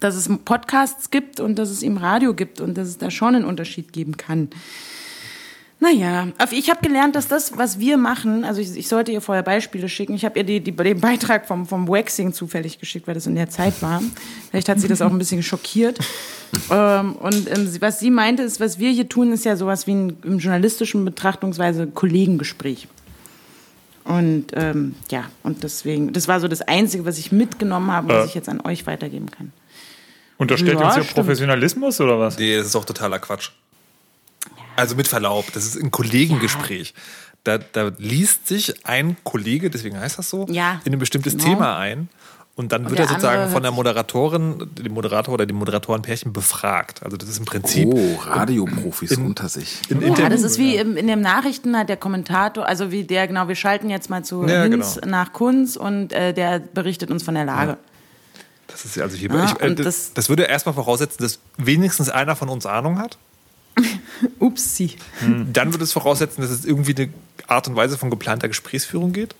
[0.00, 3.34] dass es Podcasts gibt und dass es eben Radio gibt und dass es da schon
[3.34, 4.48] einen Unterschied geben kann.
[5.78, 9.42] Naja, ich habe gelernt, dass das, was wir machen, also ich, ich sollte ihr vorher
[9.42, 10.14] Beispiele schicken.
[10.14, 13.34] Ich habe ihr die, die, den Beitrag vom, vom Waxing zufällig geschickt, weil das in
[13.34, 14.00] der Zeit war.
[14.50, 15.98] Vielleicht hat sie das auch ein bisschen schockiert.
[16.70, 19.94] ähm, und ähm, was sie meinte, ist, was wir hier tun, ist ja sowas wie
[19.94, 22.88] ein im journalistischen Betrachtungsweise Kollegengespräch.
[24.04, 28.28] Und ähm, ja, und deswegen, das war so das Einzige, was ich mitgenommen habe, was
[28.28, 29.52] ich jetzt an euch weitergeben kann.
[30.38, 31.14] Unterstellt Ja, uns hier stimmt.
[31.16, 32.38] Professionalismus oder was?
[32.38, 33.50] Nee, das ist doch totaler Quatsch.
[34.76, 36.92] Also mit Verlaub, das ist ein Kollegengespräch.
[37.44, 41.44] Da, da liest sich ein Kollege, deswegen heißt das so, Ja, in ein bestimmtes genau.
[41.44, 42.08] Thema ein.
[42.56, 47.02] Und dann wird der er sozusagen von der Moderatorin, dem Moderator oder dem Moderatorenpärchen befragt.
[47.02, 49.78] Also das ist im Prinzip Oh, Radioprofis unter sich.
[49.90, 50.30] ein Ja, Interview.
[50.30, 53.56] das ist wie im, in den Nachrichten hat der Kommentator, also wie der, genau, wir
[53.56, 55.06] schalten jetzt mal zu Ja, Hinz genau.
[55.18, 57.76] nach Kunz und äh, der berichtet uns von der Lage.
[58.76, 59.30] Das ist also hier.
[59.32, 63.16] Ja, ich, äh, das, das- würde erstmal voraussetzen, dass wenigstens einer von uns Ahnung hat.
[64.38, 64.96] Upsi.
[65.52, 67.12] Dann würde es voraussetzen, dass es irgendwie eine
[67.46, 69.34] Art und Weise von geplanter Gesprächsführung geht.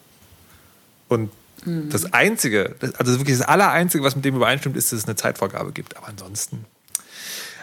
[1.09, 1.30] Und
[1.64, 5.72] das Einzige, also wirklich das Allereinzige, was mit dem übereinstimmt, ist, dass es eine Zeitvorgabe
[5.72, 5.97] gibt.
[5.97, 6.64] Aber ansonsten.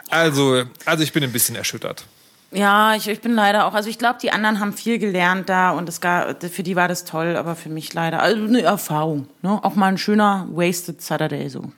[0.10, 2.06] Also, also ich bin ein bisschen erschüttert.
[2.54, 5.72] Ja, ich, ich bin leider auch, also ich glaube, die anderen haben viel gelernt da
[5.72, 9.28] und es gab, für die war das toll, aber für mich leider, also eine Erfahrung.
[9.42, 9.60] Ne?
[9.64, 11.72] Auch mal ein schöner Wasted Saturday so.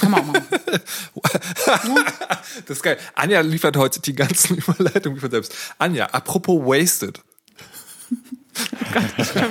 [0.00, 0.44] Kann man auch machen.
[2.66, 2.98] Das ist geil.
[3.14, 5.54] Anja liefert heute die ganzen Überleitungen von selbst.
[5.78, 7.20] Anja, apropos Wasted.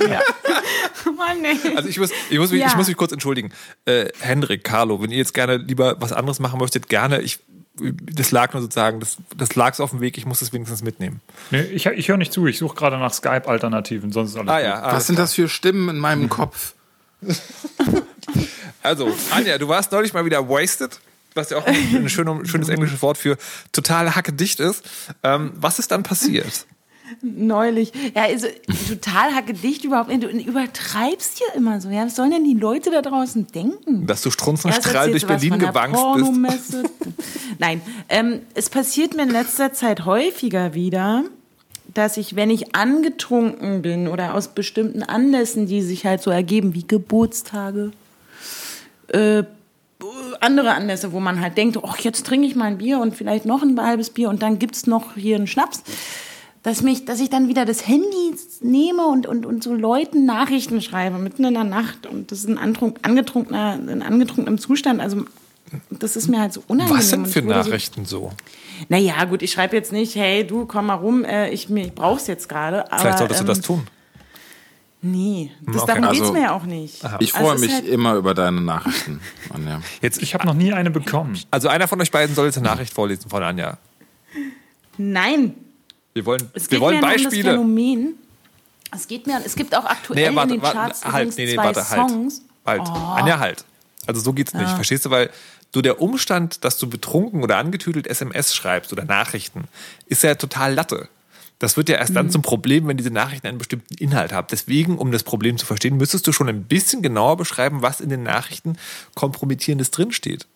[0.09, 0.19] ja.
[1.17, 1.75] Mann, nee.
[1.75, 2.67] Also ich muss, ich muss, mich, Ja.
[2.67, 3.51] ich muss mich kurz entschuldigen.
[3.85, 7.21] Äh, Hendrik, Carlo, wenn ihr jetzt gerne lieber was anderes machen möchtet, gerne.
[7.21, 7.39] Ich,
[7.81, 10.81] das lag nur sozusagen, das, das lag so auf dem Weg, ich muss es wenigstens
[10.83, 11.21] mitnehmen.
[11.51, 14.57] Nee, ich, ich höre nicht zu, ich suche gerade nach Skype-Alternativen, sonst ist alles Ah
[14.57, 14.65] gut.
[14.65, 16.73] ja, alles Was sind das für Stimmen in meinem Kopf?
[18.81, 20.99] Also, Anja, du warst neulich mal wieder wasted,
[21.33, 23.37] was ja auch ein schön, schönes englisches Wort für
[23.71, 24.83] total hackedicht ist.
[25.23, 26.65] Ähm, was ist dann passiert?
[27.21, 27.91] Neulich.
[28.15, 28.47] Ja, also
[28.87, 30.11] total hackedicht überhaupt.
[30.11, 31.89] Du übertreibst hier immer so.
[31.89, 34.05] Ja, was sollen denn die Leute da draußen denken?
[34.07, 36.77] Dass du strunzenstrahl durch erzählst du was Berlin gewankt bist.
[37.59, 41.23] Nein, ähm, es passiert mir in letzter Zeit häufiger wieder,
[41.93, 46.73] dass ich, wenn ich angetrunken bin oder aus bestimmten Anlässen, die sich halt so ergeben,
[46.73, 47.91] wie Geburtstage,
[49.07, 49.43] äh,
[50.39, 53.45] andere Anlässe, wo man halt denkt, ach, jetzt trinke ich mal ein Bier und vielleicht
[53.45, 55.83] noch ein halbes Bier und dann gibt's noch hier einen Schnaps,
[56.63, 60.81] dass, mich, dass ich dann wieder das Handy nehme und, und, und so Leuten Nachrichten
[60.81, 62.05] schreibe, mitten in der Nacht.
[62.05, 64.99] Und das ist ein antrunk, angetrunkener, in angetrunkenem Zustand.
[65.01, 65.25] Also
[65.89, 66.97] das ist mir halt so unangenehm.
[66.99, 68.31] Was sind für ich so- Nachrichten so?
[68.89, 71.93] Naja, gut, ich schreibe jetzt nicht, hey, du, komm mal rum, äh, ich, mir- ich
[71.93, 72.91] brauch's jetzt gerade.
[72.91, 73.87] aber, Vielleicht solltest du ähm, das tun.
[75.01, 75.93] Nee, das, okay.
[75.93, 76.95] darum geht's Also, mir ja auch nicht.
[77.19, 79.21] Ich Also freue ist mich halt- immer über deine Nachrichten,
[79.53, 79.81] Anja.
[80.01, 81.39] Jetzt, Ich habe noch nie eine bekommen.
[81.51, 83.77] also einer von euch beiden soll jetzt eine Nachricht vorlesen von Anja.
[84.97, 85.53] Nein,
[86.13, 87.51] Wir wollen, Es geht wir wollen mir nur um das Beispiele.
[87.51, 88.13] Phänomen.
[88.91, 91.37] Es geht mir, es gibt auch aktuell Nee, warte, in den warte, Charts halt, übrigens
[91.37, 92.09] nee, nee, zwei warte, halt.
[92.09, 92.41] Songs.
[92.65, 92.81] Halt.
[92.81, 93.65] Anja, halt.
[94.07, 94.69] Also so geht's nicht.
[94.69, 95.11] Verstehst du?
[95.11, 95.29] Weil
[95.71, 99.65] du der Umstand, dass du betrunken oder angetüdelt SMS schreibst oder Nachrichten,
[100.07, 101.09] ist ja total Latte.
[101.59, 104.47] Das wird ja erst dann zum Problem, wenn diese Nachrichten einen bestimmten Inhalt haben.
[104.49, 108.09] Deswegen, um das Problem zu verstehen, müsstest du schon ein bisschen genauer beschreiben, was in
[108.09, 108.77] den Nachrichten
[109.13, 110.47] kompromittierendes drinsteht.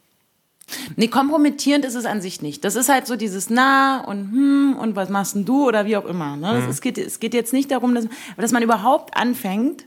[0.95, 2.63] Nee, kompromittierend ist es an sich nicht.
[2.63, 5.97] Das ist halt so dieses Na und hm und was machst denn du oder wie
[5.97, 6.35] auch immer.
[6.35, 6.53] Ne?
[6.53, 6.69] Mhm.
[6.69, 8.07] Es, geht, es geht jetzt nicht darum, dass,
[8.37, 9.85] dass man überhaupt anfängt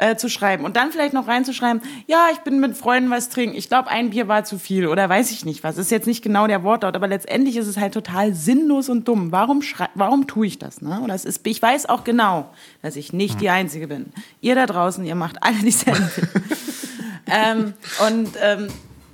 [0.00, 3.56] äh, zu schreiben und dann vielleicht noch reinzuschreiben, ja, ich bin mit Freunden was trinken.
[3.56, 5.76] Ich glaube, ein Bier war zu viel oder weiß ich nicht was.
[5.76, 9.32] Ist jetzt nicht genau der Wortlaut, aber letztendlich ist es halt total sinnlos und dumm.
[9.32, 10.82] Warum, schrei warum tue ich das?
[10.82, 11.00] Ne?
[11.00, 12.48] Und das ist, ich weiß auch genau,
[12.80, 13.38] dass ich nicht Mhm.
[13.40, 14.06] die Einzige bin.
[14.40, 16.08] Ihr da draußen, ihr macht alle dieselben
[17.26, 17.74] ähm,
[18.06, 18.68] und ähm,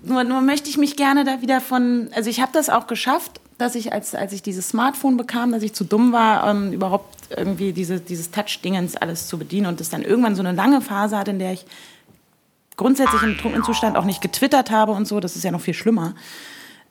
[0.05, 3.41] nur, nur möchte ich mich gerne da wieder von, also ich habe das auch geschafft,
[3.59, 7.15] dass ich, als, als ich dieses Smartphone bekam, dass ich zu dumm war, ähm, überhaupt
[7.37, 11.17] irgendwie diese, dieses Touch-Dingens alles zu bedienen und das dann irgendwann so eine lange Phase
[11.17, 11.65] hatte, in der ich
[12.77, 15.75] grundsätzlich im betrunkenen Zustand auch nicht getwittert habe und so, das ist ja noch viel
[15.75, 16.15] schlimmer.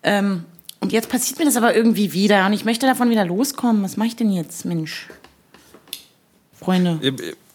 [0.01, 0.45] Ähm,
[0.79, 3.83] und jetzt passiert mir das aber irgendwie wieder und ich möchte davon wieder loskommen.
[3.83, 5.07] Was mache ich denn jetzt, Mensch?
[6.63, 6.99] Freunde.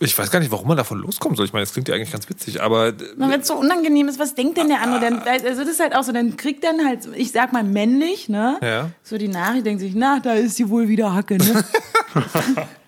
[0.00, 1.46] Ich weiß gar nicht, warum man davon loskommen soll.
[1.46, 4.18] Ich meine, das klingt ja eigentlich ganz witzig, aber Na, wenn es so unangenehm ist,
[4.18, 5.00] was denkt denn der andere?
[5.00, 8.28] Dann, also das ist halt auch so, dann kriegt dann halt, ich sag mal männlich,
[8.28, 8.58] ne?
[8.62, 8.90] Ja.
[9.02, 11.64] So die Nachricht, denkt sich, na, da ist sie wohl wieder Hacke, ne?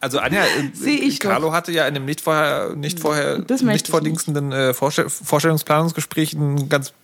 [0.00, 1.28] Also Anja, äh, Seh ich doch.
[1.28, 6.34] Carlo hatte ja in einem nicht vorher, nicht vorher, nicht ich vordienstenden äh, Vorstell Vorstellungsplanungsgespräch
[6.34, 6.94] einen ganz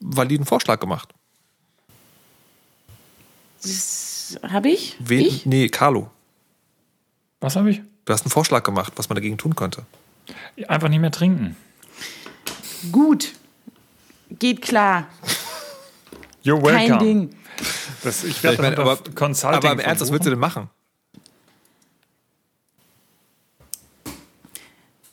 [0.00, 1.12] validen Vorschlag gemacht.
[4.42, 4.96] Hab ich?
[4.98, 5.20] Wen?
[5.20, 5.46] Ich?
[5.46, 6.10] Nee, Carlo.
[7.40, 7.82] Was habe ich?
[8.06, 9.84] Du hast einen Vorschlag gemacht, was man dagegen tun könnte.
[10.68, 11.56] Einfach nicht mehr trinken.
[12.92, 13.32] Gut.
[14.30, 15.08] Geht klar.
[16.44, 16.98] You're Kein welcome.
[16.98, 17.36] Ding.
[18.04, 20.70] Das, ich Ich werde meine, aber, Consulting aber im Ernst, was willst du denn machen?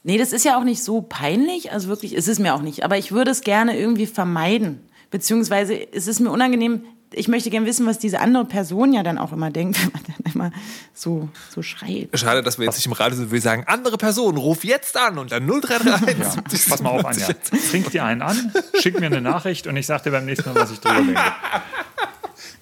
[0.03, 1.71] Nee, das ist ja auch nicht so peinlich.
[1.71, 2.83] Also wirklich, ist es mir auch nicht.
[2.83, 4.87] Aber ich würde es gerne irgendwie vermeiden.
[5.09, 6.83] Beziehungsweise es ist mir unangenehm.
[7.15, 10.01] Ich möchte gerne wissen, was diese andere Person ja dann auch immer denkt, wenn man
[10.03, 10.51] dann immer
[10.93, 12.09] so, so schreit.
[12.13, 13.31] Schade, dass wir jetzt nicht im Radio sind.
[13.31, 16.17] Wir sagen, andere Person, ruf jetzt an und dann 0331.
[16.19, 17.27] Ja, pass mal auf, Anja.
[17.71, 18.51] Trink dir einen an,
[18.81, 21.21] schick mir eine Nachricht und ich sag dir beim nächsten Mal, was ich drüber denke.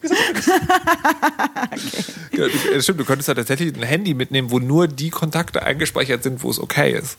[2.32, 5.62] Ja, du- äh, stimmt, du könntest ja tatsächlich ein Handy mitnehmen, wo nur die Kontakte
[5.64, 7.18] eingespeichert sind, wo es okay ist.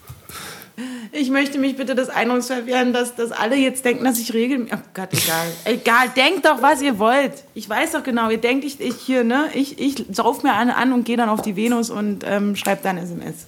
[1.12, 4.74] Ich möchte mich bitte des Eindrucks verwehren, dass, dass alle jetzt denken, dass ich regelmäßig.
[4.74, 5.46] Oh Gott, egal.
[5.64, 7.32] Egal, denkt doch, was ihr wollt.
[7.54, 9.50] Ich weiß doch genau, ihr denkt, ich, ich hier, ne?
[9.54, 12.82] Ich, ich sauf mir eine an und gehe dann auf die Venus und ähm, schreibe
[12.82, 13.46] dann SMS.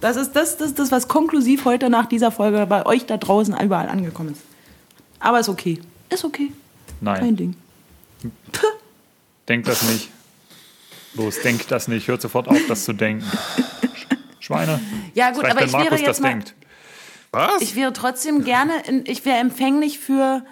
[0.00, 3.56] Das ist das, das, das, was konklusiv heute nach dieser Folge bei euch da draußen
[3.60, 4.42] überall angekommen ist.
[5.20, 5.80] Aber ist okay.
[6.10, 6.52] Ist okay.
[7.04, 7.56] Kein Nein, Ding.
[9.48, 10.08] denk das nicht.
[11.14, 12.08] Los, denk das nicht.
[12.08, 13.24] Hört sofort auf, das zu denken.
[14.40, 14.80] Schweine.
[15.14, 16.28] Ja, gut, Reicht, aber ich Markus wäre jetzt das mal.
[16.30, 16.54] denkt.
[17.34, 17.60] Was?
[17.62, 20.44] Ich wäre trotzdem gerne, in, ich wäre empfänglich für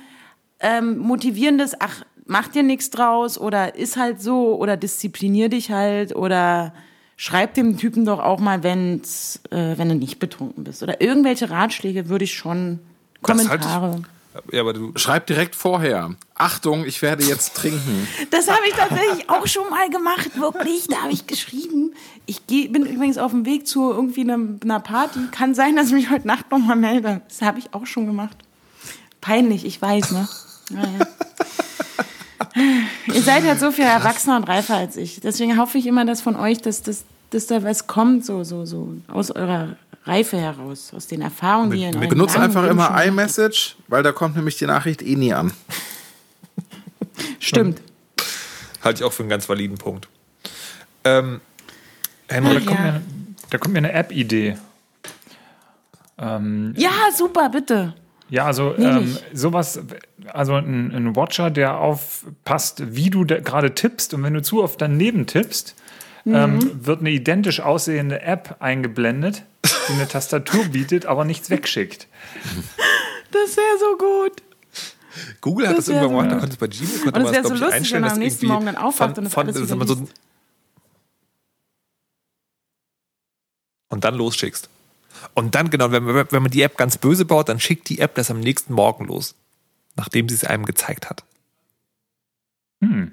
[0.61, 6.15] ähm, motivierendes, ach, mach dir nichts draus oder ist halt so oder disziplinier dich halt
[6.15, 6.73] oder
[7.17, 10.83] schreib dem Typen doch auch mal, wenn's, äh, wenn du nicht betrunken bist.
[10.83, 12.81] Oder irgendwelche Ratschläge würde ich schon,
[13.17, 14.03] ich- Kommentare.
[14.51, 14.93] Ja, aber du.
[14.97, 16.15] Schreib direkt vorher.
[16.35, 18.09] Achtung, ich werde jetzt trinken.
[18.31, 20.87] Das habe ich tatsächlich auch schon mal gemacht, wirklich.
[20.89, 21.95] Da habe ich geschrieben.
[22.27, 25.21] Ich geh, bin übrigens auf dem Weg zu irgendwie einem, einer Party.
[25.33, 27.21] Kann sein, dass ich mich heute Nacht nochmal melde.
[27.29, 28.37] Das habe ich auch schon gemacht.
[29.21, 30.29] Peinlich, ich weiß, ne?
[30.71, 31.07] Naja.
[33.07, 35.21] Ihr seid halt so viel erwachsener und reifer als ich.
[35.21, 38.65] Deswegen hoffe ich immer, dass von euch, dass, dass, dass da was kommt, so, so,
[38.65, 42.69] so aus eurer Reife heraus, aus den Erfahrungen, die ihr in eurem Benutze langen einfach
[42.69, 45.53] immer iMessage, weil da kommt nämlich die Nachricht eh nie an.
[47.39, 47.81] Stimmt.
[48.83, 50.09] Halte ich auch für einen ganz validen Punkt.
[51.05, 51.41] Ähm,
[52.29, 52.85] Da Henrik, kommt, Ja.
[52.93, 53.03] mir,
[53.51, 54.57] da kommt mir eine App-Idee.
[56.19, 57.95] Ähm, Ja, super, bitte.
[58.29, 59.79] Ja, also ähm, sowas,
[60.33, 64.63] also ein, ein Watcher, der aufpasst, wie du da gerade tippst und wenn du zu
[64.63, 65.75] oft daneben tippst,
[66.25, 66.35] Mhm.
[66.35, 69.43] ähm, wird eine identisch aussehende App eingeblendet,
[69.89, 72.07] die eine Tastatur bietet, aber nichts wegschickt.
[73.33, 74.43] Das wäre so gut.
[75.41, 77.33] Google hat das, Das irgendwann so- gemacht, da konnte es bei Gmail konnte Und es
[77.33, 79.35] man das, so lustig, einstellen, wenn man am nächsten Morgen dann aufwacht von, und das
[79.35, 80.07] von, alles wieder so,
[83.89, 84.69] und dann losschickst.
[85.35, 87.99] Und dann, genau, wenn, man- wenn man die App ganz böse baut, dann schickt die
[88.01, 89.35] App das am nächsten Morgen los,
[89.97, 91.25] nachdem sie es einem gezeigt hat.
[92.83, 93.13] Hm.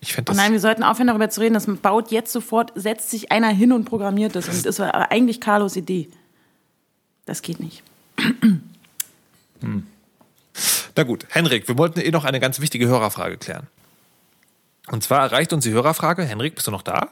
[0.00, 0.36] Ich Oh das.
[0.36, 1.54] nein, wir sollten aufhören, darüber zu reden.
[1.54, 4.48] Das baut jetzt sofort, setzt sich einer hin und programmiert das.
[4.48, 6.08] Und das war aber eigentlich Carlos Idee.
[7.26, 7.82] Das geht nicht.
[10.96, 13.66] Na gut, Henrik, wir wollten eh noch eine ganz wichtige Hörerfrage klären.
[14.90, 16.24] Und zwar erreicht uns die Hörerfrage.
[16.24, 17.08] Henrik, bist du noch da?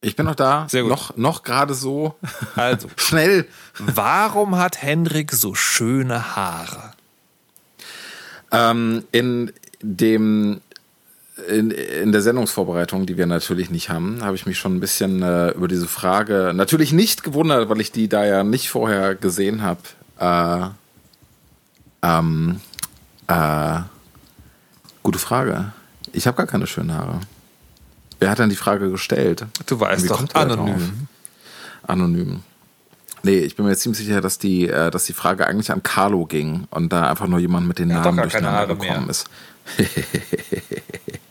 [0.00, 0.66] Ich bin noch da.
[0.68, 0.90] Sehr gut.
[0.90, 2.16] Noch, noch gerade so.
[2.56, 3.46] Also, Schnell.
[3.78, 6.92] warum hat Henrik so schöne Haare?
[8.50, 10.60] Ähm, in dem
[11.48, 15.22] in, in der Sendungsvorbereitung, die wir natürlich nicht haben, habe ich mich schon ein bisschen
[15.22, 19.62] äh, über diese Frage natürlich nicht gewundert, weil ich die da ja nicht vorher gesehen
[19.62, 19.80] habe.
[20.18, 20.68] Äh,
[22.02, 22.60] ähm,
[23.28, 23.80] äh,
[25.02, 25.72] gute Frage.
[26.12, 27.20] Ich habe gar keine schönen Haare.
[28.18, 29.46] Wer hat denn die Frage gestellt?
[29.66, 31.08] Du weißt doch, anonym.
[31.82, 32.42] Anonym.
[33.24, 36.26] Nee, ich bin mir ziemlich sicher, dass die, äh, dass die Frage eigentlich an Carlo
[36.26, 39.10] ging und da einfach nur jemand mit den Namen durcheinander gekommen mehr.
[39.10, 39.28] ist.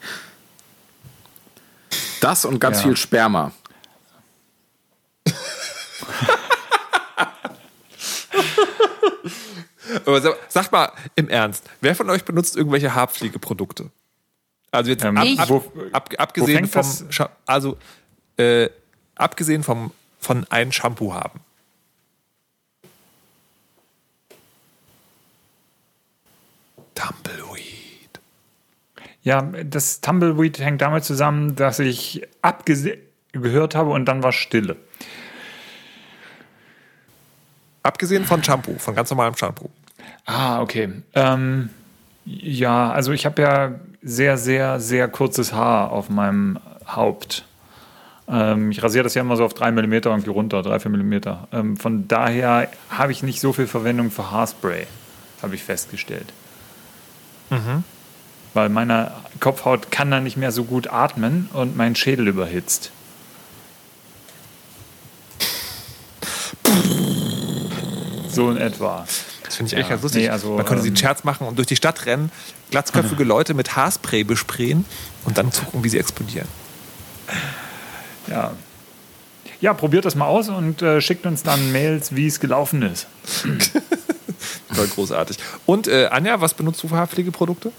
[2.22, 2.84] das und ganz Ja.
[2.84, 3.52] viel Sperma.
[10.06, 13.90] Aber sag- Sagt mal im Ernst, wer von euch benutzt irgendwelche Haarpflegeprodukte?
[14.72, 16.86] Also jetzt Ähm, ab, ab, wo- ab, abgesehen vom
[17.46, 17.78] also
[18.38, 18.70] äh,
[19.16, 21.42] abgesehen vom von ein Shampoo haben.
[26.96, 27.71] Tumbleweed.
[29.24, 34.78] Ja, das Tumbleweed hängt damit zusammen, dass ich abgehört habe und dann war Stille.
[37.84, 39.70] Abgesehen von Shampoo, von ganz normalem Shampoo.
[40.26, 40.90] Ah, okay.
[41.14, 41.70] Ähm,
[42.26, 47.46] ja, also ich habe ja sehr, sehr, sehr kurzes Haar auf meinem Haupt.
[48.28, 51.22] Ähm, ich rasiere das ja immer so auf 3 mm irgendwie runter, 3, 4 mm.
[51.52, 54.88] Ähm, von daher habe ich nicht so viel Verwendung für Haarspray,
[55.42, 56.32] habe ich festgestellt.
[58.54, 62.92] Weil meine Kopfhaut kann dann nicht mehr so gut atmen und mein Schädel überhitzt.
[68.30, 69.06] So in etwa.
[69.44, 70.24] Das finde ich echt Ja, ganz lustig.
[70.24, 72.32] nee, also, Man könnte sich einen ähm, Scherz machen und durch die Stadt rennen,
[72.70, 74.86] glatzköpfige Leute mit Haarspray besprayen
[75.26, 76.48] und dann zugucken, wie sie explodieren.
[78.28, 78.52] Ja.
[79.60, 83.08] Ja, probiert das mal aus und äh, schickt uns dann Mails, wie es gelaufen ist.
[84.72, 85.38] Voll großartig.
[85.66, 87.72] Und äh, Anja, was benutzt du für Haarpflegeprodukte?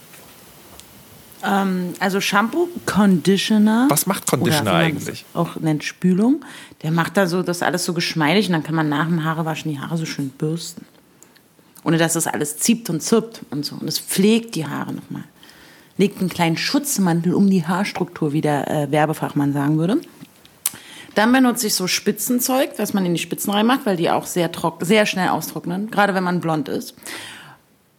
[1.45, 3.86] Ähm, also Shampoo, Conditioner.
[3.88, 5.24] Was macht Conditioner eigentlich?
[5.34, 6.45] Auch nennt Spülung.
[6.82, 9.70] Der macht da so das alles so geschmeidig und dann kann man nach dem Haarewaschen
[9.72, 10.86] die Haare so schön bürsten.
[11.84, 13.76] Ohne dass das alles zieht und zirpt und so.
[13.76, 15.24] Und es pflegt die Haare nochmal.
[15.99, 20.01] Legt einen kleinen Schutzmantel um die Haarstruktur, wie der äh, Werbefachmann sagen würde.
[21.14, 24.51] Dann benutze ich so Spitzenzeug, was man in die Spitzen reinmacht, weil die auch sehr,
[24.51, 26.95] trock sehr schnell austrocknen, gerade wenn man blond ist.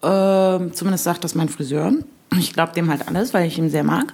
[0.02, 1.94] Ähm, zumindest sagt das mein Friseur.
[2.40, 4.14] Ich glaube dem halt alles, weil ich ihn sehr mag.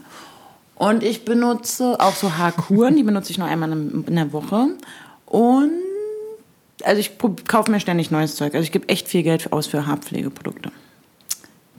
[0.76, 4.68] Und ich benutze auch so Haarkuren, die benutze ich nur einmal in der Woche.
[5.26, 5.72] Und
[6.84, 7.12] also ich
[7.48, 8.54] kaufe mir ständig neues Zeug.
[8.56, 10.72] Also ich gebe echt viel Geld aus für Haarpflegeprodukte.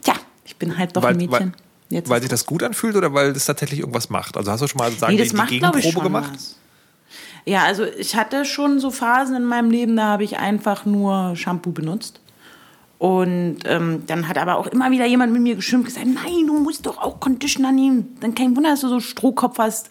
[0.03, 0.13] Tja,
[0.45, 1.31] ich bin halt doch ein Mädchen.
[1.31, 1.51] weil,
[1.89, 4.37] Jetzt weil sich das gut anfühlt oder weil das tatsächlich irgendwas macht?
[4.37, 6.31] Also hast du schon mal sozusagen Nee, die, macht, die Gegenprobe gemacht?
[6.33, 6.55] was.
[7.45, 11.35] Ja, also ich hatte schon so Phasen in meinem Leben, da habe ich einfach nur
[11.35, 12.20] Shampoo benutzt.
[13.01, 16.59] Und ähm, dann hat aber auch immer wieder jemand mit mir geschimpft gesagt, nein, du
[16.59, 18.15] musst doch auch Conditioner nehmen.
[18.19, 19.89] Dann kein Wunder, dass du so Strohkopf hast.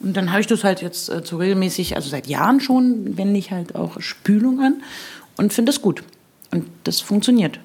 [0.00, 3.38] Und dann habe ich das halt jetzt äh, so regelmäßig, also seit Jahren schon, wende
[3.38, 4.82] ich halt auch Spülung an
[5.38, 6.04] und finde es gut.
[6.50, 7.60] Und das funktioniert.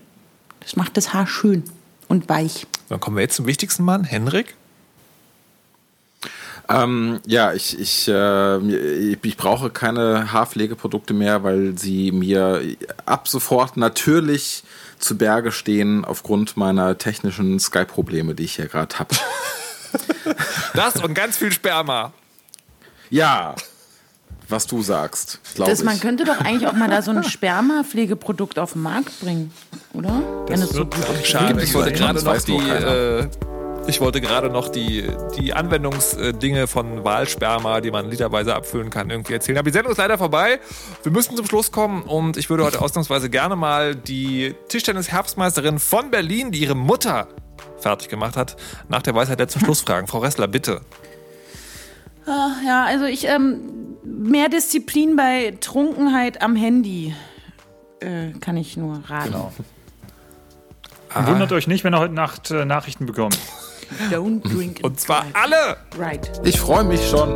[0.61, 1.65] Das macht das Haar schön
[2.07, 2.65] und weich.
[2.87, 4.55] Dann kommen wir jetzt zum wichtigsten Mann, Henrik.
[6.69, 12.61] Ähm, ja, ich, ich, äh, ich, ich brauche keine Haarpflegeprodukte mehr, weil sie mir
[13.05, 14.63] ab sofort natürlich
[14.99, 19.15] zu Berge stehen aufgrund meiner technischen Skype-Probleme, die ich hier gerade habe.
[20.75, 22.13] Das und ganz viel Sperma.
[23.09, 23.55] ja,
[24.47, 26.01] was du sagst, glaube Das, man ich.
[26.01, 29.51] könnte doch eigentlich auch mal da so ein Spermapflegeprodukt auf den Markt bringen,
[29.93, 30.21] oder?
[30.47, 33.27] Wenn es so gut Schade, Gibt ich wollte gerade das noch die, äh,
[33.89, 35.05] ich wollte gerade noch die,
[35.37, 39.57] die Anwendungsdinge von Wahlsperma, die man literweise abfüllen kann, irgendwie erzählen.
[39.57, 40.59] Aber die Sendung ist leider vorbei.
[41.03, 46.11] Wir müssen zum Schluss kommen und ich würde heute ausnahmsweise gerne mal die Tischtennis-Herbstmeisterin von
[46.11, 47.27] Berlin, die ihre Mutter
[47.79, 48.55] fertig gemacht hat,
[48.87, 50.07] nach der Weisheit der zum Schluss fragen.
[50.07, 50.81] Frau Ressler, bitte.
[52.27, 53.61] Ja, also ich, ähm,
[54.03, 57.15] mehr Disziplin bei Trunkenheit am Handy
[58.01, 59.31] äh, kann ich nur raten.
[59.31, 59.51] Genau.
[61.15, 63.37] Wundert euch nicht, wenn ihr heute Nacht äh, Nachrichten bekommt.
[64.11, 65.35] Don't drink and Und zwar drive.
[65.35, 65.77] alle!
[65.97, 66.31] Right.
[66.43, 67.35] Ich freue mich schon.